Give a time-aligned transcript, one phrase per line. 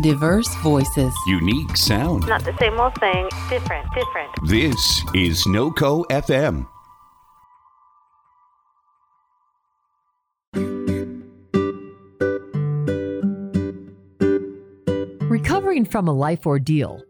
[0.00, 1.12] Diverse voices.
[1.26, 2.26] Unique sound.
[2.26, 4.30] Not the same old thing, different, different.
[4.48, 6.66] This is NoCo FM.
[15.28, 17.02] Recovering from a life ordeal,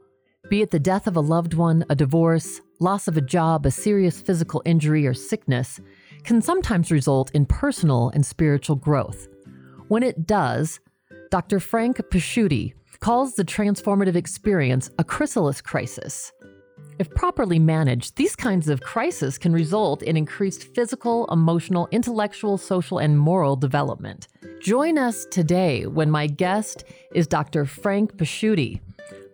[0.51, 3.71] be it the death of a loved one, a divorce, loss of a job, a
[3.71, 5.79] serious physical injury, or sickness,
[6.25, 9.29] can sometimes result in personal and spiritual growth.
[9.87, 10.81] When it does,
[11.33, 11.61] Dr.
[11.61, 16.31] Frank Pasciuti calls the transformative experience a chrysalis crisis.
[16.99, 22.99] If properly managed, these kinds of crises can result in increased physical, emotional, intellectual, social,
[22.99, 24.29] and moral development.
[24.61, 26.85] Join us today when my guest
[27.15, 27.65] is Dr.
[27.65, 28.83] Frank Pasciuti,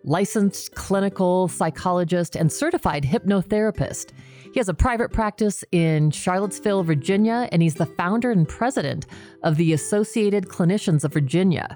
[0.05, 4.11] licensed clinical psychologist and certified hypnotherapist.
[4.53, 9.05] He has a private practice in Charlottesville, Virginia, and he's the founder and president
[9.43, 11.75] of the Associated Clinicians of Virginia,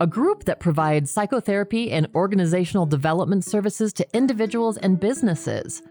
[0.00, 5.82] a group that provides psychotherapy and organizational development services to individuals and businesses.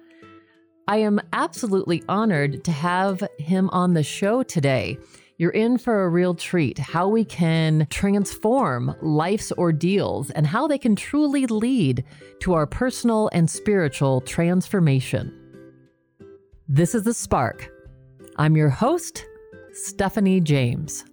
[0.87, 4.97] I am absolutely honored to have him on the show today.
[5.37, 10.77] You're in for a real treat how we can transform life's ordeals and how they
[10.77, 12.05] can truly lead
[12.39, 15.33] to our personal and spiritual transformation.
[16.69, 17.69] This is The Spark.
[18.37, 19.25] I'm your host,
[19.73, 21.03] Stephanie James.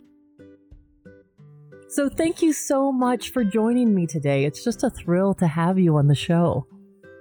[1.95, 4.47] So, thank you so much for joining me today.
[4.47, 6.67] It's just a thrill to have you on the show.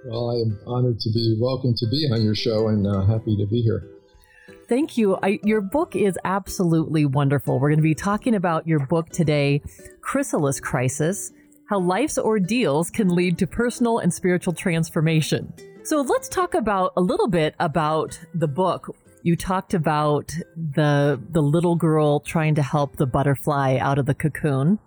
[0.04, 3.36] Well, I am honored to be welcome to be on your show and uh, happy
[3.36, 3.88] to be here.
[4.68, 5.16] Thank you.
[5.22, 7.60] I, your book is absolutely wonderful.
[7.60, 9.62] We're going to be talking about your book today,
[10.00, 11.30] Chrysalis Crisis
[11.70, 15.54] How Life's Ordeals Can Lead to Personal and Spiritual Transformation.
[15.84, 18.96] So let's talk about a little bit about the book.
[19.24, 24.14] You talked about the the little girl trying to help the butterfly out of the
[24.14, 24.78] cocoon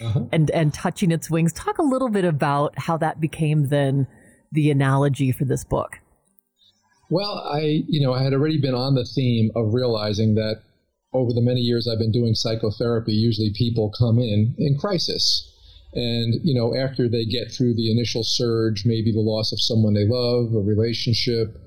[0.00, 0.24] uh-huh.
[0.32, 1.52] and and touching its wings.
[1.52, 4.08] Talk a little bit about how that became then
[4.50, 6.00] the analogy for this book.
[7.10, 10.62] Well, I you know I had already been on the theme of realizing that
[11.12, 15.52] over the many years I've been doing psychotherapy, usually people come in in crisis
[15.94, 19.92] and, you know, after they get through the initial surge, maybe the loss of someone
[19.92, 21.58] they love, a relationship,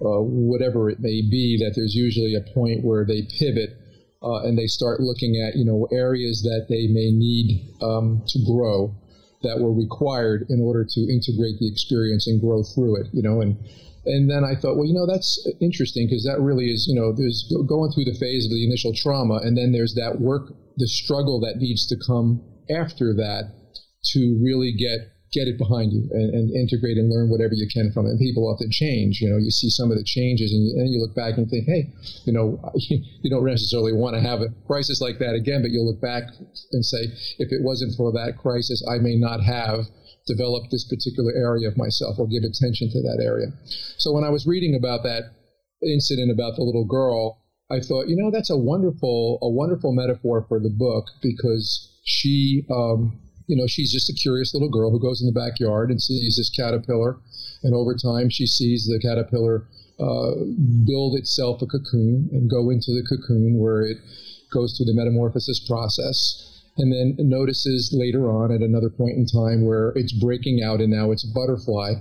[0.00, 3.76] uh, whatever it may be, that there's usually a point where they pivot
[4.22, 8.38] uh, and they start looking at, you know, areas that they may need um, to
[8.44, 8.94] grow
[9.42, 13.40] that were required in order to integrate the experience and grow through it, you know,
[13.40, 13.56] and
[14.06, 17.12] and then I thought, well, you know, that's interesting because that really is, you know,
[17.12, 20.88] there's going through the phase of the initial trauma, and then there's that work, the
[20.88, 23.52] struggle that needs to come after that
[24.14, 27.92] to really get get it behind you and, and, integrate and learn whatever you can
[27.92, 28.16] from it.
[28.16, 29.20] And people often change.
[29.20, 31.48] You know, you see some of the changes, and you, and you look back and
[31.48, 31.92] think, hey,
[32.24, 35.86] you know, you don't necessarily want to have a crisis like that again, but you'll
[35.86, 36.24] look back
[36.72, 39.84] and say, if it wasn't for that crisis, I may not have
[40.26, 43.48] developed this particular area of myself or give attention to that area.
[43.96, 45.32] So when I was reading about that
[45.82, 50.44] incident about the little girl, I thought, you know, that's a wonderful, a wonderful metaphor
[50.48, 52.64] for the book because she.
[52.70, 56.00] Um, you know, she's just a curious little girl who goes in the backyard and
[56.00, 57.18] sees this caterpillar.
[57.62, 59.66] And over time, she sees the caterpillar
[59.98, 60.44] uh,
[60.86, 63.96] build itself a cocoon and go into the cocoon where it
[64.52, 66.62] goes through the metamorphosis process.
[66.76, 70.92] And then notices later on at another point in time where it's breaking out and
[70.92, 71.94] now it's a butterfly.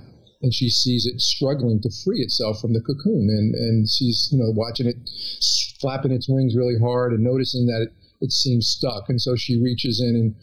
[0.43, 3.31] And she sees it struggling to free itself from the cocoon.
[3.31, 4.97] And, and she's, you know, watching it
[5.79, 9.09] flapping its wings really hard and noticing that it, it seems stuck.
[9.09, 10.35] And so she reaches in and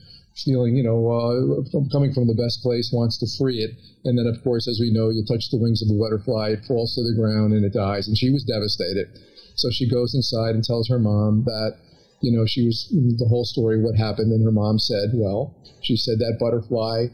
[0.43, 1.63] feeling, you know, uh,
[1.93, 3.71] coming from the best place, wants to free it.
[4.05, 6.67] And then, of course, as we know, you touch the wings of a butterfly, it
[6.67, 8.09] falls to the ground and it dies.
[8.09, 9.09] And she was devastated.
[9.55, 11.79] So she goes inside and tells her mom that,
[12.21, 14.33] you know, she was the whole story, what happened.
[14.33, 17.07] And her mom said, well, she said that butterfly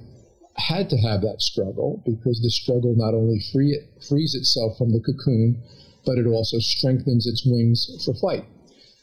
[0.57, 4.93] had to have that struggle because the struggle not only free it, frees itself from
[4.93, 5.63] the cocoon,
[6.05, 8.45] but it also strengthens its wings for flight.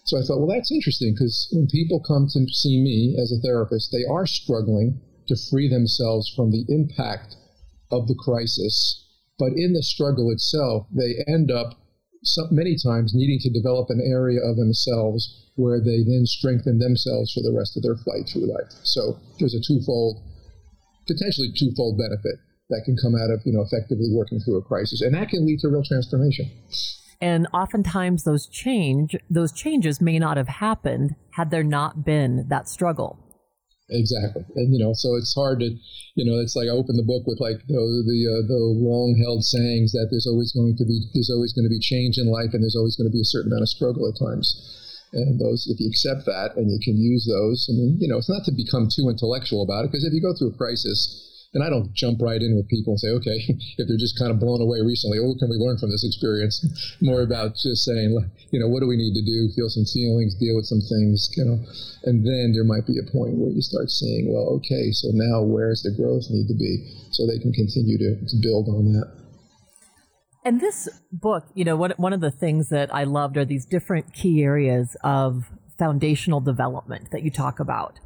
[0.07, 3.41] So I thought, well, that's interesting because when people come to see me as a
[3.44, 7.36] therapist, they are struggling to free themselves from the impact
[7.92, 9.04] of the crisis.
[9.38, 11.75] But in the struggle itself, they end up
[12.24, 17.33] so many times needing to develop an area of themselves where they then strengthen themselves
[17.33, 18.71] for the rest of their flight through life.
[18.83, 20.24] So there's a twofold,
[21.06, 22.39] potentially twofold benefit
[22.69, 25.45] that can come out of you know effectively working through a crisis, and that can
[25.45, 26.48] lead to real transformation.
[27.19, 32.69] And oftentimes those change those changes may not have happened had there not been that
[32.69, 33.18] struggle.
[33.90, 35.72] Exactly, and you know, so it's hard to,
[36.19, 38.60] you know, it's like I open the book with like you know, the uh, the
[38.84, 42.19] long held sayings that there's always going to be there's always going to be change
[42.19, 44.52] in life, and there's always going to be a certain amount of struggle at times.
[45.16, 48.19] And those, if you accept that and you can use those, I mean, you know,
[48.19, 51.26] it's not to become too intellectual about it, because if you go through a crisis,
[51.53, 53.39] and I don't jump right in with people and say, okay,
[53.77, 56.61] if they're just kind of blown away recently, oh, can we learn from this experience?
[57.01, 58.13] More about just saying,
[58.51, 59.49] you know, what do we need to do?
[59.55, 61.57] Feel some feelings, deal with some things, you know,
[62.03, 65.41] and then there might be a point where you start seeing, well, okay, so now
[65.41, 69.07] where's the growth need to be, so they can continue to, to build on that.
[70.47, 73.65] And this book, you know, one, one of the things that I loved are these
[73.65, 75.44] different key areas of
[75.77, 77.99] foundational development that you talk about.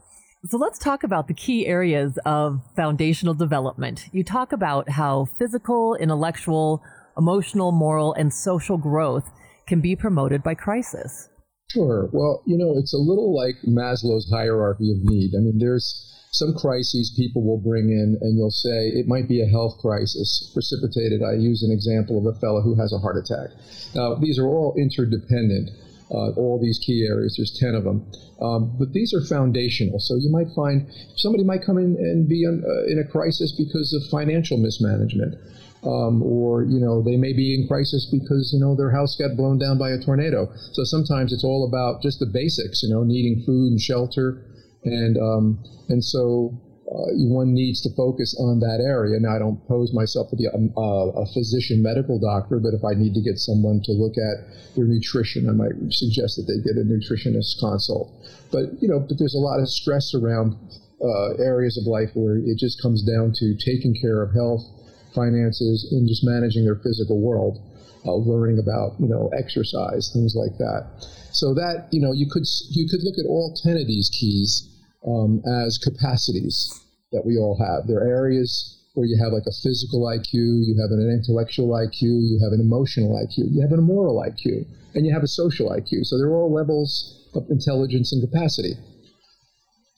[0.44, 4.10] So let's talk about the key areas of foundational development.
[4.12, 6.82] You talk about how physical, intellectual,
[7.16, 9.30] emotional, moral, and social growth
[9.68, 11.30] can be promoted by crisis.
[11.70, 12.10] Sure.
[12.12, 15.34] Well, you know, it's a little like Maslow's hierarchy of need.
[15.38, 19.42] I mean, there's some crises people will bring in, and you'll say it might be
[19.42, 21.22] a health crisis precipitated.
[21.22, 23.52] I use an example of a fellow who has a heart attack.
[23.94, 25.70] Now, these are all interdependent
[26.14, 27.36] uh, all these key areas.
[27.38, 28.06] There's 10 of them.
[28.42, 30.00] Um, but these are foundational.
[30.00, 33.52] So you might find somebody might come in and be in, uh, in a crisis
[33.58, 35.36] because of financial mismanagement.
[35.84, 39.36] Um, or you know they may be in crisis because you know their house got
[39.36, 40.48] blown down by a tornado.
[40.74, 44.46] So sometimes it's all about just the basics, you know, needing food and shelter,
[44.84, 46.54] and um, and so
[46.92, 49.16] uh, one needs to focus on that area.
[49.16, 53.00] Now, I don't pose myself to be a, a, physician medical doctor, but if I
[53.00, 54.44] need to get someone to look at
[54.76, 58.12] their nutrition, I might suggest that they get a nutritionist consult.
[58.52, 60.60] But you know, but there's a lot of stress around
[61.00, 64.68] uh, areas of life where it just comes down to taking care of health,
[65.16, 67.64] finances, and just managing their physical world.
[68.04, 70.90] Uh, learning about you know exercise, things like that.
[71.32, 74.68] So that you know you could you could look at all ten of these keys
[75.08, 76.82] um, as capacities
[77.12, 77.88] that we all have.
[77.88, 82.02] There are areas where you have like a physical IQ, you have an intellectual IQ,
[82.02, 84.66] you have an emotional IQ, you have a moral IQ,
[84.96, 86.06] and you have a social IQ.
[86.06, 88.76] So they're all levels of intelligence and capacity.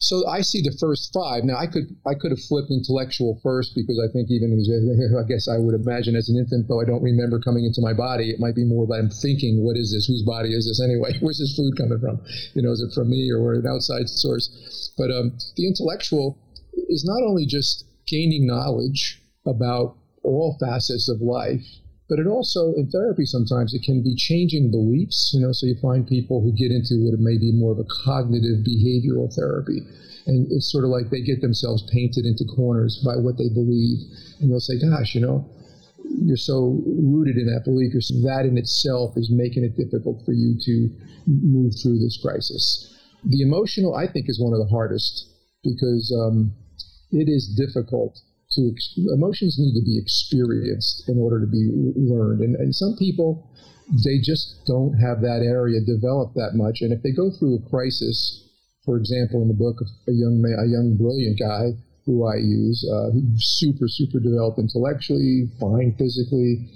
[0.03, 1.47] So I see the first five.
[1.47, 4.51] Now I could I could have flipped intellectual first because I think even
[5.15, 7.95] I guess I would imagine as an infant, though I don't remember coming into my
[7.95, 10.03] body, it might be more that I'm thinking, what is this?
[10.05, 11.15] Whose body is this anyway?
[11.23, 12.19] Where's this food coming from?
[12.51, 14.91] You know, is it from me or an outside source?
[14.97, 16.37] But um, the intellectual
[16.91, 21.63] is not only just gaining knowledge about all facets of life,
[22.13, 25.33] but it also in therapy sometimes it can be changing beliefs.
[25.33, 27.89] You know, so you find people who get into what may be more of a
[28.05, 29.81] cognitive behavioral therapy,
[30.27, 33.97] and it's sort of like they get themselves painted into corners by what they believe,
[34.39, 35.49] and they'll say, "Gosh, you know."
[36.05, 37.93] You're so rooted in that belief.
[38.21, 40.89] That in itself is making it difficult for you to
[41.25, 42.93] move through this crisis.
[43.23, 45.33] The emotional, I think, is one of the hardest
[45.63, 46.53] because um,
[47.09, 48.19] it is difficult
[48.55, 48.73] to
[49.13, 52.41] emotions need to be experienced in order to be learned.
[52.41, 53.49] And, and some people
[54.05, 56.81] they just don't have that area developed that much.
[56.81, 58.39] And if they go through a crisis
[58.85, 61.71] for example in the book of a young man a young brilliant guy
[62.05, 66.67] who i use uh, super super developed intellectually fine physically.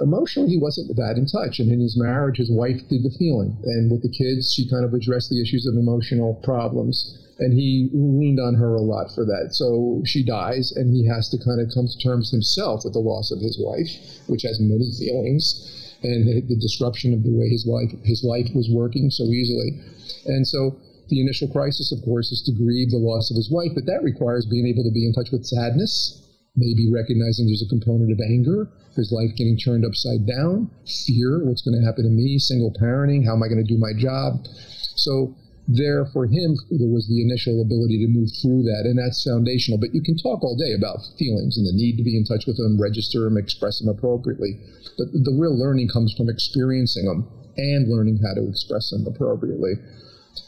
[0.00, 1.60] Emotionally he wasn't that in touch.
[1.60, 3.56] And in his marriage his wife did the feeling.
[3.64, 7.90] And with the kids she kind of addressed the issues of emotional problems and he
[7.92, 9.56] leaned on her a lot for that.
[9.56, 13.00] So she dies, and he has to kind of come to terms himself with the
[13.00, 13.90] loss of his wife,
[14.28, 18.48] which has many feelings, and the, the disruption of the way his life his life
[18.54, 19.80] was working so easily,
[20.26, 20.78] and so.
[21.10, 24.06] The initial crisis, of course, is to grieve the loss of his wife, but that
[24.06, 26.22] requires being able to be in touch with sadness,
[26.54, 31.62] maybe recognizing there's a component of anger, his life getting turned upside down, fear, what's
[31.62, 34.46] going to happen to me, single parenting, how am I going to do my job?
[34.94, 35.34] So
[35.70, 39.78] there for him there was the initial ability to move through that and that's foundational.
[39.78, 42.46] But you can talk all day about feelings and the need to be in touch
[42.46, 44.58] with them register them express them appropriately.
[44.98, 49.78] But the real learning comes from experiencing them and learning how to express them appropriately.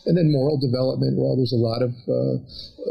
[0.06, 2.42] And then moral development well there's a lot of uh,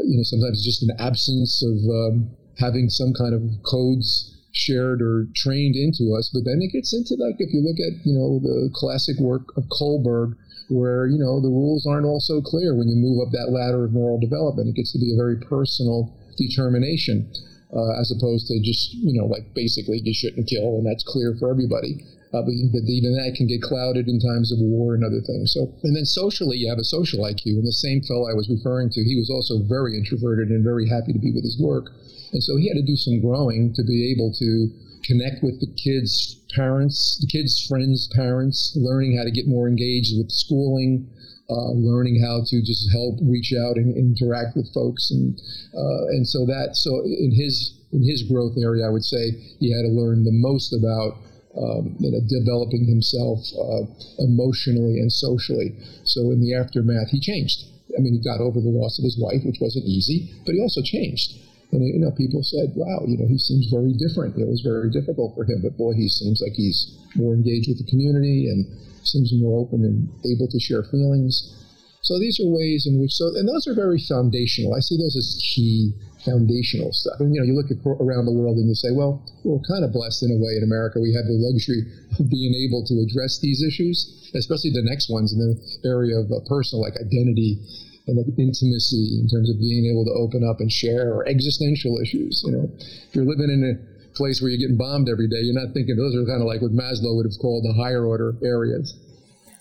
[0.08, 5.26] you know sometimes just an absence of um, having some kind of codes shared or
[5.34, 6.30] trained into us.
[6.32, 9.52] But then it gets into like if you look at you know the classic work
[9.56, 10.36] of Kohlberg
[10.68, 13.84] where you know the rules aren't all so clear when you move up that ladder
[13.84, 14.68] of moral development.
[14.68, 17.30] It gets to be a very personal determination,
[17.72, 21.34] uh, as opposed to just you know like basically you shouldn't kill and that's clear
[21.38, 22.04] for everybody.
[22.32, 25.52] Uh, but, but, even that can get clouded in times of war and other things.
[25.52, 27.60] So, and then socially, you have a social IQ.
[27.60, 30.88] And the same fellow I was referring to, he was also very introverted and very
[30.88, 31.92] happy to be with his work.
[32.32, 34.72] And so he had to do some growing to be able to
[35.04, 40.16] connect with the kids' parents, the kids' friends' parents, learning how to get more engaged
[40.16, 41.08] with schooling,
[41.50, 45.40] uh, learning how to just help reach out and interact with folks, and
[45.74, 49.72] uh, and so that so in his in his growth area, I would say he
[49.72, 51.18] had to learn the most about
[51.56, 53.84] um, you know, developing himself uh,
[54.24, 55.76] emotionally and socially.
[56.04, 57.64] So in the aftermath, he changed.
[57.96, 60.60] I mean, he got over the loss of his wife, which wasn't easy, but he
[60.60, 61.36] also changed.
[61.72, 64.36] And you know, people said, "Wow, you know, he seems very different.
[64.36, 67.78] It was very difficult for him, but boy, he seems like he's more engaged with
[67.80, 68.68] the community and
[69.02, 71.56] seems more open and able to share feelings."
[72.02, 74.74] So these are ways in which, so, and those are very foundational.
[74.74, 75.94] I see those as key
[76.26, 77.22] foundational stuff.
[77.22, 77.70] And, you know, you look
[78.02, 80.66] around the world and you say, well, we're kind of blessed in a way in
[80.66, 80.98] America.
[80.98, 81.86] We have the luxury
[82.18, 85.54] of being able to address these issues, especially the next ones in the
[85.86, 87.62] area of uh, personal, like identity
[88.06, 91.98] and like intimacy in terms of being able to open up and share or existential
[92.02, 92.42] issues.
[92.44, 95.54] You know, if you're living in a place where you're getting bombed every day, you're
[95.54, 98.34] not thinking those are kind of like what Maslow would have called the higher order
[98.44, 98.96] areas.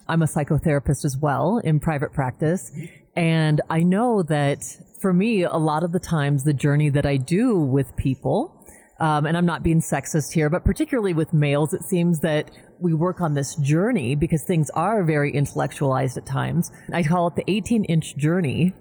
[0.08, 2.72] I'm a psychotherapist as well in private practice.
[3.16, 4.64] And I know that
[5.00, 8.61] for me, a lot of the times, the journey that I do with people,
[9.02, 12.94] um, and I'm not being sexist here, but particularly with males, it seems that we
[12.94, 16.72] work on this journey because things are very intellectualized at times.
[16.94, 18.74] I call it the 18 inch journey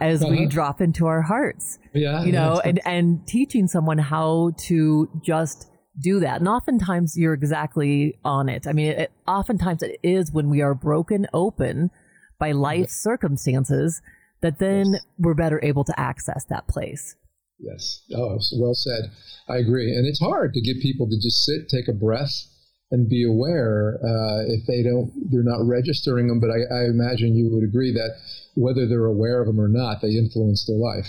[0.00, 0.30] as uh-huh.
[0.30, 1.80] we drop into our hearts.
[1.92, 2.22] Yeah.
[2.22, 5.66] You know, yeah, and, and teaching someone how to just
[6.00, 6.38] do that.
[6.38, 8.68] And oftentimes you're exactly on it.
[8.68, 11.90] I mean, it, oftentimes it is when we are broken open
[12.38, 12.92] by life yes.
[12.92, 14.00] circumstances
[14.42, 15.02] that then yes.
[15.18, 17.16] we're better able to access that place.
[17.58, 18.02] Yes.
[18.14, 19.10] Oh, well said.
[19.48, 19.94] I agree.
[19.94, 22.46] And it's hard to get people to just sit, take a breath,
[22.90, 26.38] and be aware uh, if they don't, they're not registering them.
[26.38, 28.16] But I, I, imagine you would agree that
[28.54, 31.08] whether they're aware of them or not, they influence their life.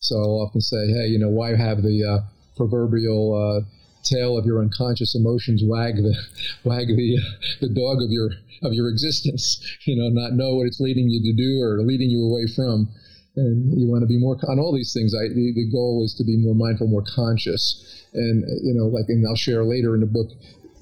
[0.00, 3.64] So I'll often say, hey, you know, why have the uh, proverbial uh,
[4.04, 6.14] tail of your unconscious emotions wag the
[6.64, 7.18] wag the
[7.60, 8.30] the dog of your
[8.62, 9.60] of your existence.
[9.86, 12.88] You know, not know what it's leading you to do or leading you away from.
[13.36, 15.14] And you want to be more on all these things.
[15.14, 19.06] I, the, the goal is to be more mindful, more conscious, and you know, like,
[19.08, 20.30] and I'll share later in the book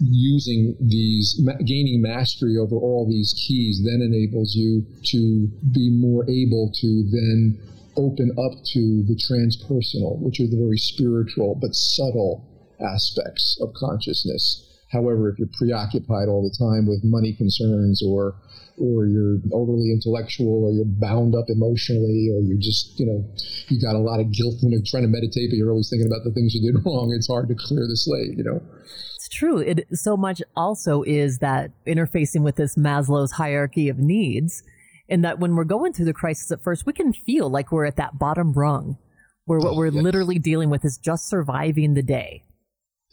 [0.00, 6.72] using these, gaining mastery over all these keys then enables you to be more able
[6.80, 7.58] to then
[7.96, 12.44] open up to the transpersonal, which are the very spiritual but subtle
[12.80, 14.66] aspects of consciousness.
[14.90, 18.34] However, if you're preoccupied all the time with money concerns or
[18.78, 23.24] or you're overly intellectual or you're bound up emotionally or you're just, you know,
[23.68, 26.06] you got a lot of guilt when you're trying to meditate, but you're always thinking
[26.06, 28.60] about the things you did wrong, it's hard to clear the slate, you know.
[29.16, 29.58] It's true.
[29.58, 34.62] It so much also is that interfacing with this Maslow's hierarchy of needs,
[35.08, 37.84] and that when we're going through the crisis at first, we can feel like we're
[37.84, 38.98] at that bottom rung
[39.44, 40.02] where what oh, we're yes.
[40.02, 42.44] literally dealing with is just surviving the day.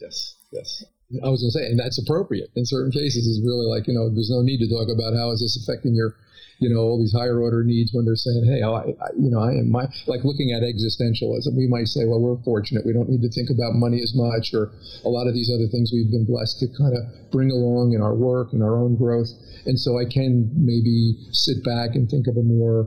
[0.00, 0.84] Yes, yes.
[1.18, 3.26] I was going to say, and that's appropriate in certain cases.
[3.26, 5.94] Is really like you know, there's no need to talk about how is this affecting
[5.94, 6.14] your,
[6.62, 9.42] you know, all these higher order needs when they're saying, hey, I, I, you know,
[9.42, 11.50] I am my like looking at existentialism.
[11.58, 12.86] We might say, well, we're fortunate.
[12.86, 14.70] We don't need to think about money as much, or
[15.02, 17.02] a lot of these other things we've been blessed to kind of
[17.34, 19.34] bring along in our work and our own growth.
[19.66, 22.86] And so I can maybe sit back and think of a more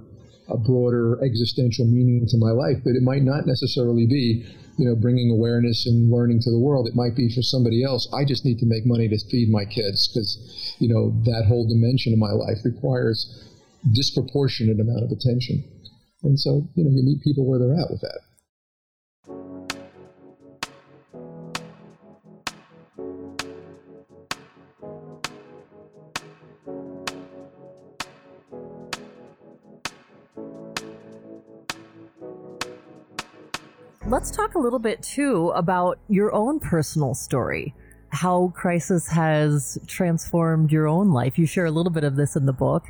[0.49, 4.45] a broader existential meaning to my life, but it might not necessarily be
[4.77, 6.87] you know, bringing awareness and learning to the world.
[6.87, 8.07] It might be for somebody else.
[8.13, 11.67] I just need to make money to feed my kids because, you know, that whole
[11.67, 13.47] dimension of my life requires
[13.93, 15.63] disproportionate amount of attention.
[16.23, 18.21] And so, you know, you meet people where they're at with that.
[34.13, 37.73] Let's talk a little bit too about your own personal story.
[38.09, 41.39] How crisis has transformed your own life.
[41.39, 42.83] You share a little bit of this in the book.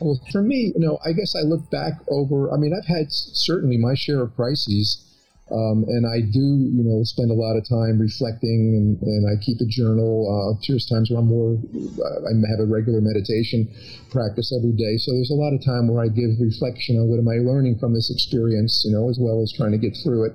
[0.00, 2.52] Well, for me, you know, I guess I look back over.
[2.52, 5.06] I mean, I've had certainly my share of crises,
[5.52, 6.40] um, and I do,
[6.72, 10.24] you know, spend a lot of time reflecting, and, and I keep a journal.
[10.24, 13.68] Uh, there's times where I'm more, uh, I have a regular meditation
[14.10, 14.96] practice every day.
[14.96, 17.78] So there's a lot of time where I give reflection on what am I learning
[17.78, 20.34] from this experience, you know, as well as trying to get through it.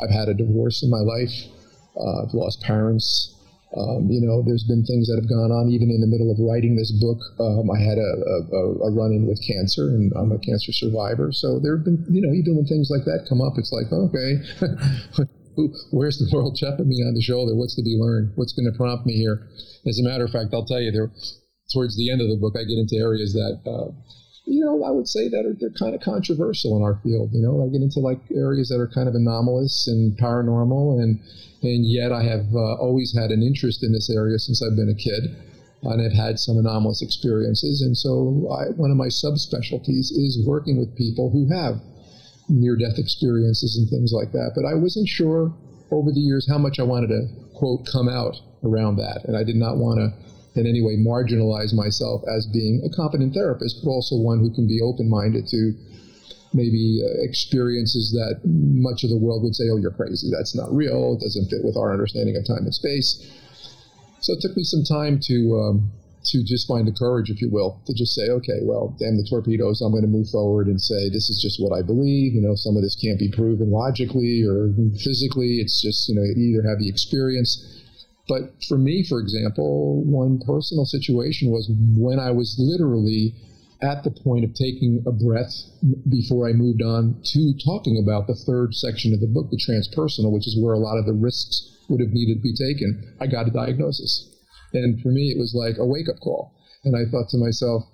[0.00, 1.34] I've had a divorce in my life.
[1.92, 3.36] Uh, I've lost parents.
[3.74, 6.38] Um, you know, there's been things that have gone on even in the middle of
[6.38, 7.18] writing this book.
[7.42, 8.10] Um, I had a,
[8.54, 11.34] a, a run-in with cancer, and I'm a cancer survivor.
[11.34, 13.90] So there have been, you know, even when things like that come up, it's like,
[13.90, 14.38] okay,
[15.90, 17.54] where's the world tapping me on the shoulder?
[17.58, 18.32] What's to be learned?
[18.38, 19.50] What's going to prompt me here?
[19.86, 21.10] As a matter of fact, I'll tell you, there,
[21.74, 23.58] towards the end of the book, I get into areas that.
[23.66, 23.90] Uh,
[24.44, 27.30] you know, I would say that are, they're kind of controversial in our field.
[27.32, 31.20] You know, I get into like areas that are kind of anomalous and paranormal, and
[31.62, 34.92] and yet I have uh, always had an interest in this area since I've been
[34.92, 35.32] a kid,
[35.82, 37.80] and I've had some anomalous experiences.
[37.80, 41.80] And so, I, one of my subspecialties is working with people who have
[42.50, 44.52] near-death experiences and things like that.
[44.54, 45.54] But I wasn't sure
[45.90, 49.24] over the years how much I wanted to, quote, come out around that.
[49.24, 50.12] And I did not want to
[50.54, 54.66] in any way marginalize myself as being a competent therapist, but also one who can
[54.66, 55.74] be open minded to
[56.54, 60.30] maybe uh, experiences that much of the world would say, oh, you're crazy.
[60.30, 61.18] That's not real.
[61.18, 63.18] It doesn't fit with our understanding of time and space.
[64.20, 65.90] So it took me some time to um,
[66.32, 69.26] to just find the courage, if you will, to just say, okay, well, damn the
[69.28, 69.82] torpedoes.
[69.82, 72.32] I'm going to move forward and say this is just what I believe.
[72.32, 75.60] You know, some of this can't be proven logically or physically.
[75.60, 77.73] It's just you know, you either have the experience.
[78.26, 83.34] But for me, for example, one personal situation was when I was literally
[83.82, 85.52] at the point of taking a breath
[86.08, 90.32] before I moved on to talking about the third section of the book, the transpersonal,
[90.32, 93.14] which is where a lot of the risks would have needed to be taken.
[93.20, 94.30] I got a diagnosis.
[94.72, 96.54] And for me, it was like a wake up call.
[96.84, 97.84] And I thought to myself,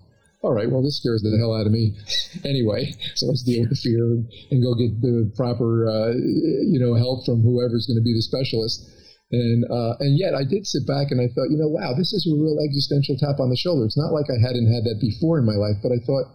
[0.43, 1.97] all right, well, this scares the hell out of me
[2.45, 2.95] anyway.
[3.15, 4.05] So let's deal with the fear
[4.51, 8.23] and go get the proper, uh, you know, help from whoever's going to be the
[8.23, 8.89] specialist.
[9.31, 12.13] And uh, and yet I did sit back and I thought, you know, wow, this
[12.13, 13.87] is a real existential tap on the shoulder.
[13.87, 16.27] It's not like I hadn't had that before in my life, but I thought,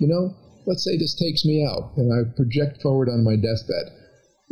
[0.00, 0.32] you know,
[0.64, 3.92] let's say this takes me out and I project forward on my deathbed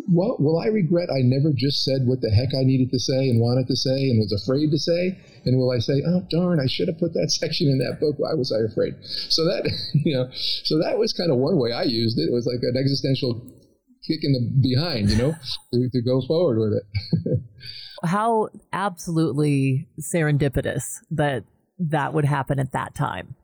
[0.09, 3.29] well, will I regret I never just said what the heck I needed to say
[3.29, 5.19] and wanted to say and was afraid to say?
[5.45, 8.17] And will I say, oh darn, I should have put that section in that book?
[8.19, 8.95] Why was I afraid?
[9.03, 12.29] So that you know, so that was kind of one way I used it.
[12.29, 13.41] It was like an existential
[14.07, 15.35] kick in the behind, you know,
[15.73, 16.87] to, to go forward with it.
[18.05, 21.45] How absolutely serendipitous that
[21.79, 23.35] that would happen at that time.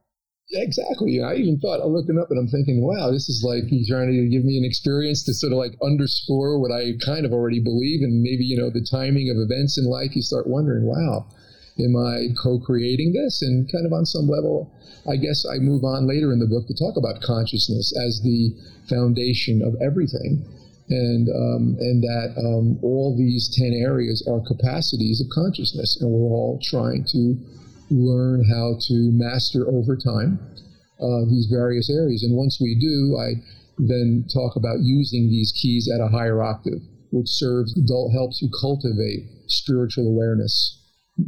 [0.53, 1.23] Exactly.
[1.23, 4.13] I even thought, I'm looking up and I'm thinking, wow, this is like he's trying
[4.13, 7.61] to give me an experience to sort of like underscore what I kind of already
[7.61, 8.03] believe.
[8.03, 11.25] And maybe, you know, the timing of events in life, you start wondering, wow,
[11.81, 13.41] am I co creating this?
[13.41, 14.71] And kind of on some level,
[15.09, 18.53] I guess I move on later in the book to talk about consciousness as the
[18.89, 20.45] foundation of everything.
[20.93, 26.37] And, um, and that um, all these 10 areas are capacities of consciousness, and we're
[26.37, 27.41] all trying to
[27.89, 30.39] learn how to master over time
[31.01, 32.23] uh, these various areas.
[32.23, 33.41] And once we do, I
[33.79, 36.81] then talk about using these keys at a higher octave,
[37.11, 40.79] which serves adult helps you cultivate spiritual awareness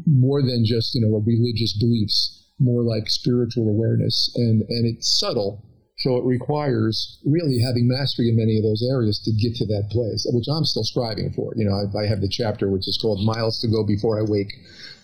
[0.06, 5.64] more than just you know religious beliefs, more like spiritual awareness, and and it's subtle
[6.04, 9.88] so it requires really having mastery in many of those areas to get to that
[9.90, 11.54] place, which I'm still striving for.
[11.56, 14.22] You know, I, I have the chapter which is called Miles to Go Before I
[14.28, 14.52] Wake,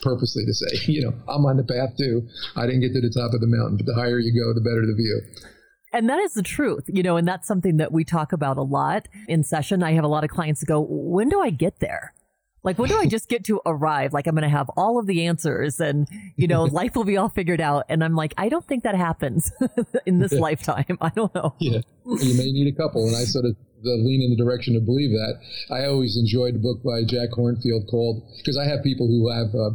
[0.02, 2.28] purposely to say, you know, I'm on the path too.
[2.54, 4.60] I didn't get to the top of the mountain, but the higher you go, the
[4.60, 5.46] better the view.
[5.90, 8.62] And that is the truth, you know, and that's something that we talk about a
[8.62, 9.82] lot in session.
[9.82, 12.12] I have a lot of clients go, when do I get there?
[12.62, 14.12] Like, when do I just get to arrive?
[14.12, 17.16] Like, I'm going to have all of the answers and, you know, life will be
[17.16, 17.84] all figured out.
[17.88, 19.50] And I'm like, I don't think that happens
[20.06, 20.98] in this lifetime.
[21.00, 21.54] I don't know.
[21.58, 21.80] Yeah.
[22.04, 23.06] You may need a couple.
[23.06, 25.40] And I sort of lean in the direction to believe that.
[25.70, 29.54] I always enjoyed a book by Jack Kornfield called, because I have people who have,
[29.54, 29.72] uh,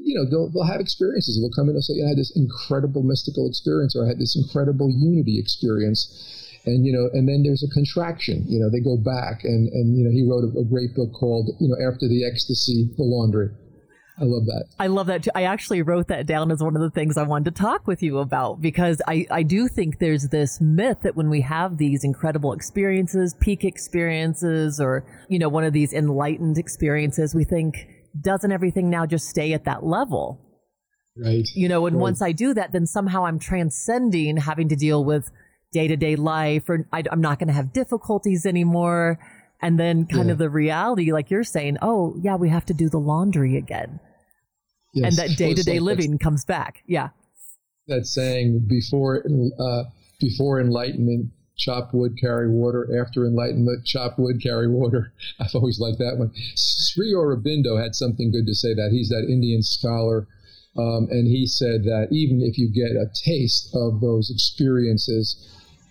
[0.00, 1.36] you know, they'll, they'll have experiences.
[1.36, 4.36] They'll come in and say, I had this incredible mystical experience or I had this
[4.36, 6.08] incredible unity experience
[6.66, 8.44] and you know, and then there's a contraction.
[8.48, 11.12] You know, they go back, and and you know, he wrote a, a great book
[11.12, 13.48] called you know, after the ecstasy, the laundry.
[14.20, 14.64] I love that.
[14.78, 15.30] I love that too.
[15.34, 18.00] I actually wrote that down as one of the things I wanted to talk with
[18.00, 22.04] you about because I, I do think there's this myth that when we have these
[22.04, 27.74] incredible experiences, peak experiences, or, you know, one of these enlightened experiences, we think,
[28.20, 30.40] doesn't everything now just stay at that level?
[31.16, 31.48] Right.
[31.56, 32.02] You know, and right.
[32.02, 35.28] once I do that, then somehow I'm transcending having to deal with
[35.74, 39.18] day to day life, or I, am not going to have difficulties anymore.
[39.60, 40.32] And then kind yeah.
[40.32, 43.98] of the reality, like you're saying, oh, yeah, we have to do the laundry again.
[44.94, 45.18] Yes.
[45.18, 46.82] And that day to day living comes back.
[46.86, 47.08] Yeah.
[47.88, 49.24] That saying before,
[49.58, 49.84] uh,
[50.20, 52.88] before enlightenment, chop wood, carry water.
[53.00, 55.12] After enlightenment, chop wood, carry water.
[55.40, 56.30] I've always liked that one.
[56.54, 58.90] Sri Aurobindo had something good to say that.
[58.92, 60.28] He's that Indian scholar.
[60.76, 65.36] Um, and he said that even if you get a taste of those experiences,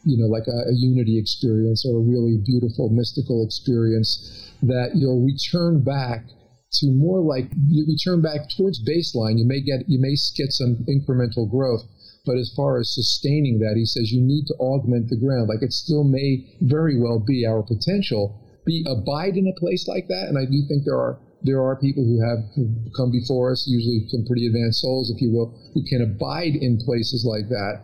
[0.03, 5.23] you know, like a, a, unity experience or a really beautiful mystical experience, that you'll
[5.23, 6.25] return back
[6.79, 9.37] to more like you return back towards baseline.
[9.37, 11.83] You may get you may get some incremental growth,
[12.25, 15.49] but as far as sustaining that, he says you need to augment the ground.
[15.49, 20.07] Like it still may very well be our potential be abide in a place like
[20.07, 22.39] that, and I do think there are there are people who have
[22.95, 26.79] come before us, usually some pretty advanced souls, if you will, who can abide in
[26.79, 27.83] places like that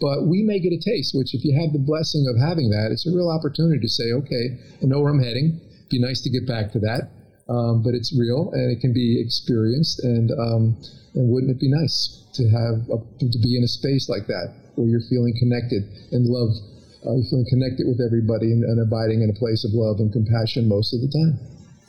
[0.00, 2.88] but we may get a taste, which if you have the blessing of having that,
[2.90, 5.60] it's a real opportunity to say, okay, I know where I'm heading.
[5.60, 7.12] It'd be nice to get back to that.
[7.50, 10.00] Um, but it's real and it can be experienced.
[10.04, 10.78] And, um,
[11.14, 14.54] and wouldn't it be nice to have a, to be in a space like that
[14.76, 15.82] where you're feeling connected
[16.12, 16.54] and love,
[17.04, 20.12] uh, you're feeling connected with everybody and, and abiding in a place of love and
[20.12, 21.36] compassion most of the time.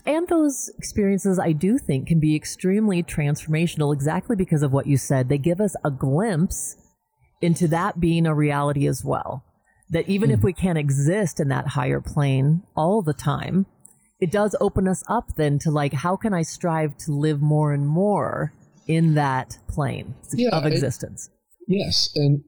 [0.04, 4.98] And those experiences, I do think, can be extremely transformational exactly because of what you
[4.98, 5.30] said.
[5.30, 6.76] They give us a glimpse
[7.42, 9.44] into that being a reality as well.
[9.90, 10.34] That even mm.
[10.34, 10.46] if hmm.
[10.46, 13.66] we can't exist in that higher plane all the time,
[14.22, 17.74] it does open us up then to like, how can I strive to live more
[17.74, 18.54] and more
[18.88, 21.30] in that plane yeah, of existence?
[21.72, 22.44] Yes, and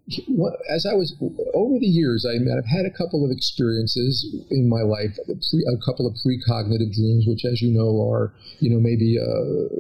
[0.67, 1.15] as I was
[1.55, 5.63] over the years, I have had a couple of experiences in my life, a, pre,
[5.63, 9.71] a couple of precognitive dreams, which, as you know, are you know maybe uh,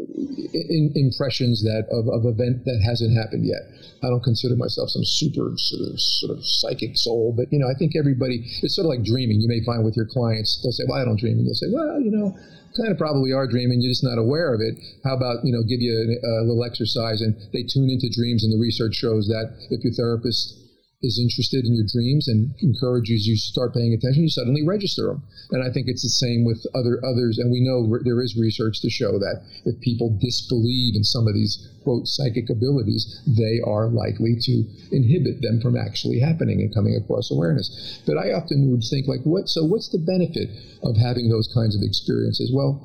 [0.55, 3.67] in, impressions that of, of event that hasn't happened yet.
[3.99, 7.67] I don't consider myself some super sort of sort of psychic soul, but you know,
[7.67, 9.41] I think everybody it's sort of like dreaming.
[9.43, 11.67] You may find with your clients, they'll say, "Well, I don't dream," and they'll say,
[11.67, 12.31] "Well, you know."
[12.75, 14.79] Kind of probably are dreaming, you're just not aware of it.
[15.03, 18.43] How about, you know, give you a, a little exercise and they tune into dreams
[18.43, 20.62] and the research shows that if your therapist
[21.03, 25.07] is interested in your dreams and encourages you to start paying attention, you suddenly register
[25.07, 25.21] them.
[25.51, 27.37] And I think it's the same with other others.
[27.37, 31.35] And we know there is research to show that if people disbelieve in some of
[31.35, 34.63] these quote psychic abilities, they are likely to
[34.95, 38.01] inhibit them from actually happening and coming across awareness.
[38.07, 39.49] But I often would think like, what?
[39.49, 40.49] So what's the benefit
[40.81, 42.51] of having those kinds of experiences?
[42.53, 42.81] Well.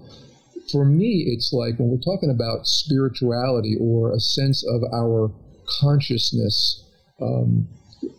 [0.70, 5.32] For me, it's like when we're talking about spirituality or a sense of our
[5.80, 6.84] consciousness
[7.22, 7.68] um,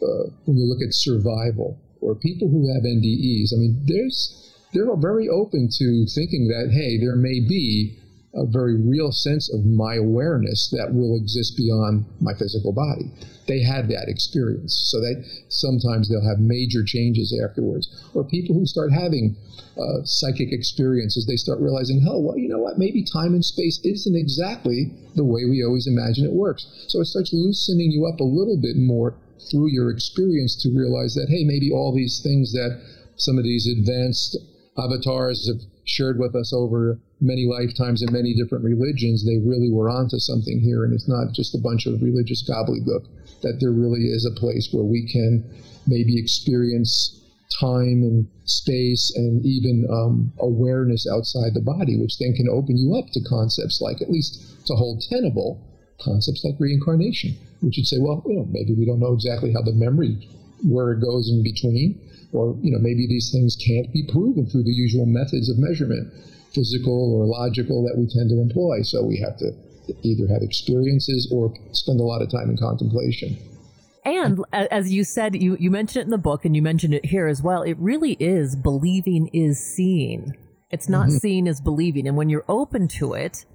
[0.02, 4.96] uh, when you look at survival or people who have NDEs, I mean, there's they're
[4.98, 8.00] very open to thinking that hey, there may be
[8.36, 13.10] a very real sense of my awareness that will exist beyond my physical body.
[13.48, 17.90] They had that experience, so that sometimes they'll have major changes afterwards.
[18.14, 19.36] Or people who start having
[19.76, 22.78] uh, psychic experiences, they start realizing, oh, well, you know what?
[22.78, 26.68] Maybe time and space isn't exactly the way we always imagine it works.
[26.88, 29.16] So it starts loosening you up a little bit more
[29.50, 32.82] through your experience to realize that, hey, maybe all these things that
[33.16, 34.38] some of these advanced
[34.78, 39.90] avatars have shared with us over many lifetimes in many different religions, they really were
[39.90, 40.84] onto something here.
[40.84, 43.06] And it's not just a bunch of religious gobbledygook,
[43.42, 45.44] that there really is a place where we can
[45.88, 47.16] maybe experience
[47.60, 52.96] time and space and even um, awareness outside the body, which then can open you
[52.96, 55.60] up to concepts like, at least to hold tenable,
[56.00, 59.62] concepts like reincarnation which would say, well, you know, maybe we don't know exactly how
[59.62, 60.30] the memory
[60.64, 62.00] where it goes in between,
[62.34, 66.12] or you know, maybe these things can't be proven through the usual methods of measurement,
[66.54, 68.82] physical or logical that we tend to employ.
[68.82, 69.52] So we have to
[70.04, 73.38] either have experiences or spend a lot of time in contemplation.
[74.06, 77.06] And as you said, you, you mentioned it in the book and you mentioned it
[77.06, 77.62] here as well.
[77.64, 80.36] It really is believing is seeing.
[80.72, 81.18] It's not mm-hmm.
[81.18, 82.08] seeing as believing.
[82.08, 83.46] And when you're open to it,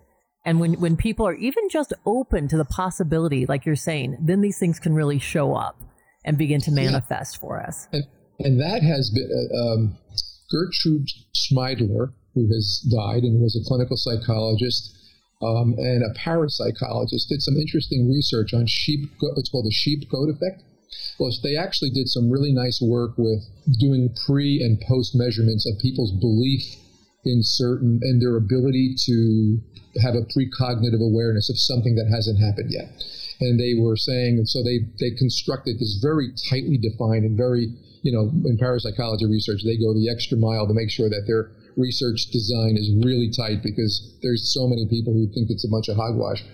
[0.44, 4.42] and when, when people are even just open to the possibility, like you're saying, then
[4.42, 5.80] these things can really show up
[6.24, 7.40] and begin to manifest yeah.
[7.40, 7.88] for us.
[7.92, 8.04] And,
[8.40, 9.98] and that has been uh, um,
[10.50, 14.94] Gertrude Schmeidler, who has died and was a clinical psychologist
[15.42, 19.10] um, and a parapsychologist, did some interesting research on sheep.
[19.36, 20.62] It's called the sheep goat effect.
[21.18, 23.44] Well, they actually did some really nice work with
[23.80, 26.62] doing pre and post measurements of people's belief
[27.24, 29.60] in certain and their ability to
[30.02, 32.90] have a precognitive awareness of something that hasn't happened yet.
[33.40, 37.74] And they were saying, and so they, they constructed this very tightly defined and very,
[38.02, 41.50] you know, in parapsychology research, they go the extra mile to make sure that their
[41.76, 45.88] research design is really tight because there's so many people who think it's a bunch
[45.88, 46.44] of hogwash.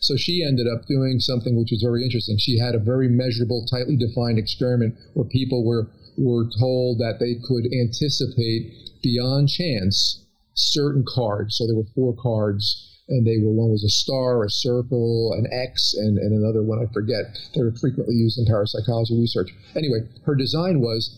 [0.00, 2.38] So she ended up doing something which was very interesting.
[2.38, 7.36] She had a very measurable, tightly defined experiment where people were were told that they
[7.46, 10.24] could anticipate beyond chance
[10.58, 11.56] certain cards.
[11.56, 15.46] So there were four cards, and they were one was a star, a circle, an
[15.52, 17.38] X, and, and another one I forget.
[17.54, 19.50] They were frequently used in parapsychology research.
[19.74, 21.08] Anyway, her design was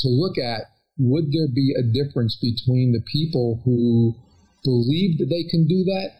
[0.00, 4.14] to look at would there be a difference between the people who
[4.64, 6.10] believed that they can do that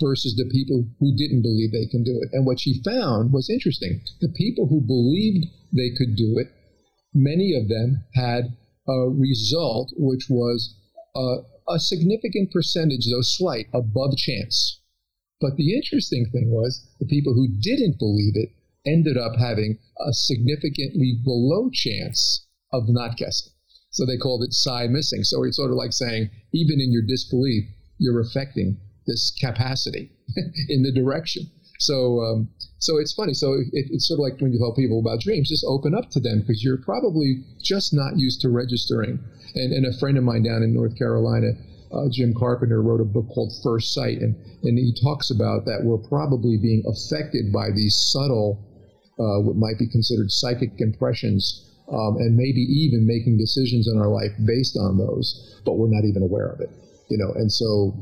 [0.00, 2.28] versus the people who didn't believe they can do it.
[2.32, 4.00] And what she found was interesting.
[4.20, 6.48] The people who believed they could do it,
[7.14, 8.56] many of them had
[8.88, 10.76] a result which was
[11.16, 11.36] a,
[11.68, 14.80] a significant percentage, though slight, above chance.
[15.40, 18.50] But the interesting thing was the people who didn't believe it
[18.86, 23.52] ended up having a significantly below chance of not guessing.
[23.90, 25.24] So they called it psi missing.
[25.24, 27.64] So it's sort of like saying, even in your disbelief,
[27.98, 30.10] you're affecting this capacity
[30.68, 31.50] in the direction.
[31.78, 32.48] So, um,
[32.78, 33.34] so it's funny.
[33.34, 36.10] So it, it's sort of like when you tell people about dreams, just open up
[36.10, 39.18] to them because you're probably just not used to registering.
[39.56, 41.52] And, and a friend of mine down in North Carolina,
[41.92, 45.80] uh, Jim Carpenter, wrote a book called First Sight, and and he talks about that
[45.82, 48.60] we're probably being affected by these subtle,
[49.18, 51.62] uh, what might be considered psychic impressions.
[51.86, 56.02] Um, and maybe even making decisions in our life based on those, but we're not
[56.02, 56.68] even aware of it.
[57.08, 57.94] you know, and so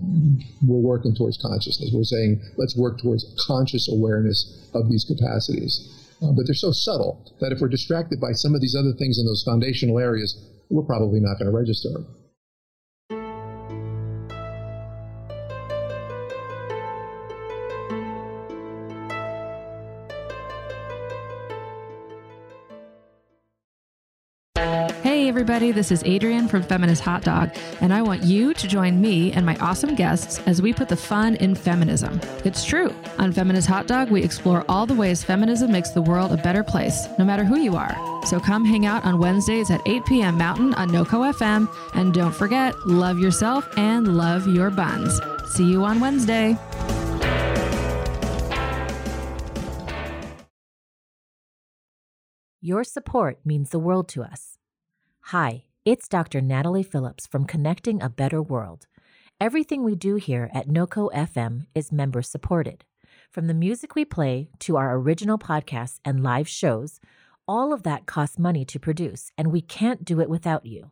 [0.66, 1.90] we're working towards consciousness.
[1.92, 5.90] We're saying let's work towards conscious awareness of these capacities.
[6.22, 9.18] Uh, but they're so subtle that if we're distracted by some of these other things
[9.18, 12.23] in those foundational areas, we're probably not going to register them.
[25.34, 29.32] Everybody, this is Adrienne from Feminist Hot Dog, and I want you to join me
[29.32, 32.20] and my awesome guests as we put the fun in feminism.
[32.44, 32.94] It's true.
[33.18, 36.62] On Feminist Hot Dog, we explore all the ways feminism makes the world a better
[36.62, 37.96] place, no matter who you are.
[38.24, 40.38] So come hang out on Wednesdays at 8 p.m.
[40.38, 45.20] Mountain on NoCo FM, and don't forget, love yourself and love your buns.
[45.48, 46.56] See you on Wednesday.
[52.60, 54.58] Your support means the world to us.
[55.28, 56.42] Hi, it's Dr.
[56.42, 58.86] Natalie Phillips from Connecting a Better World.
[59.40, 62.84] Everything we do here at NoCo FM is member supported.
[63.30, 67.00] From the music we play to our original podcasts and live shows,
[67.48, 70.90] all of that costs money to produce, and we can't do it without you.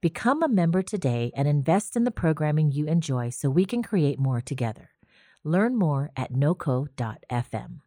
[0.00, 4.18] Become a member today and invest in the programming you enjoy so we can create
[4.18, 4.90] more together.
[5.44, 7.82] Learn more at noco.fm.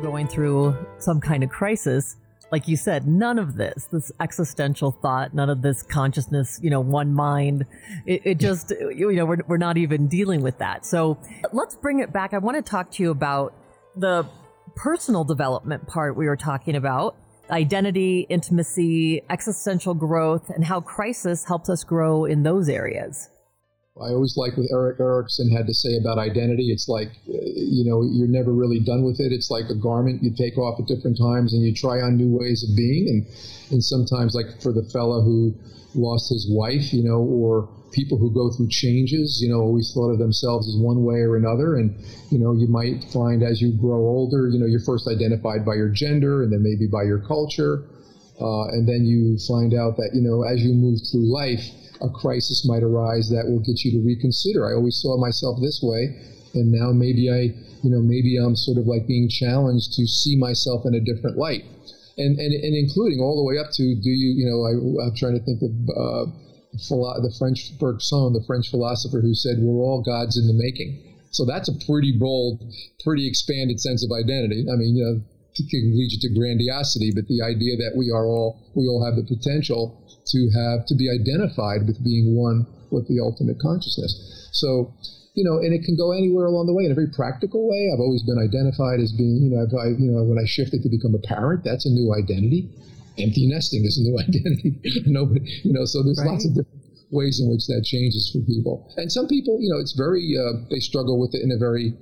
[0.00, 2.16] going through some kind of crisis,
[2.50, 6.80] like you said, none of this, this existential thought, none of this consciousness, you know,
[6.80, 7.64] one mind,
[8.06, 10.84] it, it just, you know, we're, we're not even dealing with that.
[10.84, 11.18] So
[11.52, 12.34] let's bring it back.
[12.34, 13.54] I want to talk to you about
[13.96, 14.26] the
[14.74, 17.16] personal development part we were talking about
[17.50, 23.28] identity, intimacy, existential growth, and how crisis helps us grow in those areas.
[23.98, 26.70] I always like what Erik Erikson had to say about identity.
[26.70, 29.32] It's like, you know, you're never really done with it.
[29.32, 32.30] It's like a garment you take off at different times and you try on new
[32.30, 33.08] ways of being.
[33.10, 33.26] And,
[33.72, 35.54] and sometimes, like for the fella who
[35.94, 40.14] lost his wife, you know, or people who go through changes, you know, always thought
[40.14, 41.74] of themselves as one way or another.
[41.74, 41.90] And,
[42.30, 45.74] you know, you might find as you grow older, you know, you're first identified by
[45.74, 47.90] your gender and then maybe by your culture.
[48.40, 51.60] Uh, and then you find out that, you know, as you move through life,
[52.02, 54.68] a crisis might arise that will get you to reconsider.
[54.68, 56.16] I always saw myself this way,
[56.54, 60.36] and now maybe I, you know, maybe I'm sort of like being challenged to see
[60.36, 61.64] myself in a different light,
[62.16, 65.14] and and, and including all the way up to do you, you know, I, am
[65.16, 65.72] trying to think of.
[65.90, 66.30] Uh,
[66.70, 71.44] the French Bergson, the French philosopher, who said, "We're all gods in the making." So
[71.44, 72.62] that's a pretty bold,
[73.02, 74.66] pretty expanded sense of identity.
[74.70, 75.22] I mean, you know,
[75.54, 79.04] it can lead you to grandiosity, but the idea that we are all, we all
[79.04, 84.12] have the potential to have to be identified with being one with the ultimate consciousness.
[84.52, 84.92] So,
[85.34, 87.90] you know, and it can go anywhere along the way in a very practical way.
[87.92, 90.90] I've always been identified as being, you know, I, you know, when I shifted to
[90.90, 92.68] become a parent, that's a new identity.
[93.18, 94.78] Empty nesting is a new identity.
[95.06, 96.34] Nobody, you know, so there's right.
[96.34, 98.90] lots of different ways in which that changes for people.
[98.96, 101.94] And some people, you know, it's very, uh, they struggle with it in a very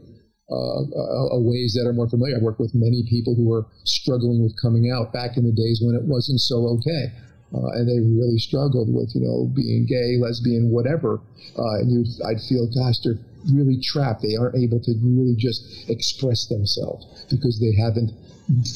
[0.49, 2.37] uh, uh, ways that are more familiar.
[2.37, 5.81] I work with many people who are struggling with coming out back in the days
[5.85, 7.13] when it wasn't so okay.
[7.55, 11.21] Uh, and they really struggled with, you know, being gay, lesbian, whatever.
[11.57, 13.19] Uh, and you, I'd feel, gosh, they're
[13.53, 14.21] really trapped.
[14.21, 18.13] They aren't able to really just express themselves because they haven't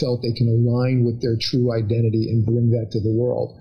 [0.00, 3.60] felt they can align with their true identity and bring that to the world.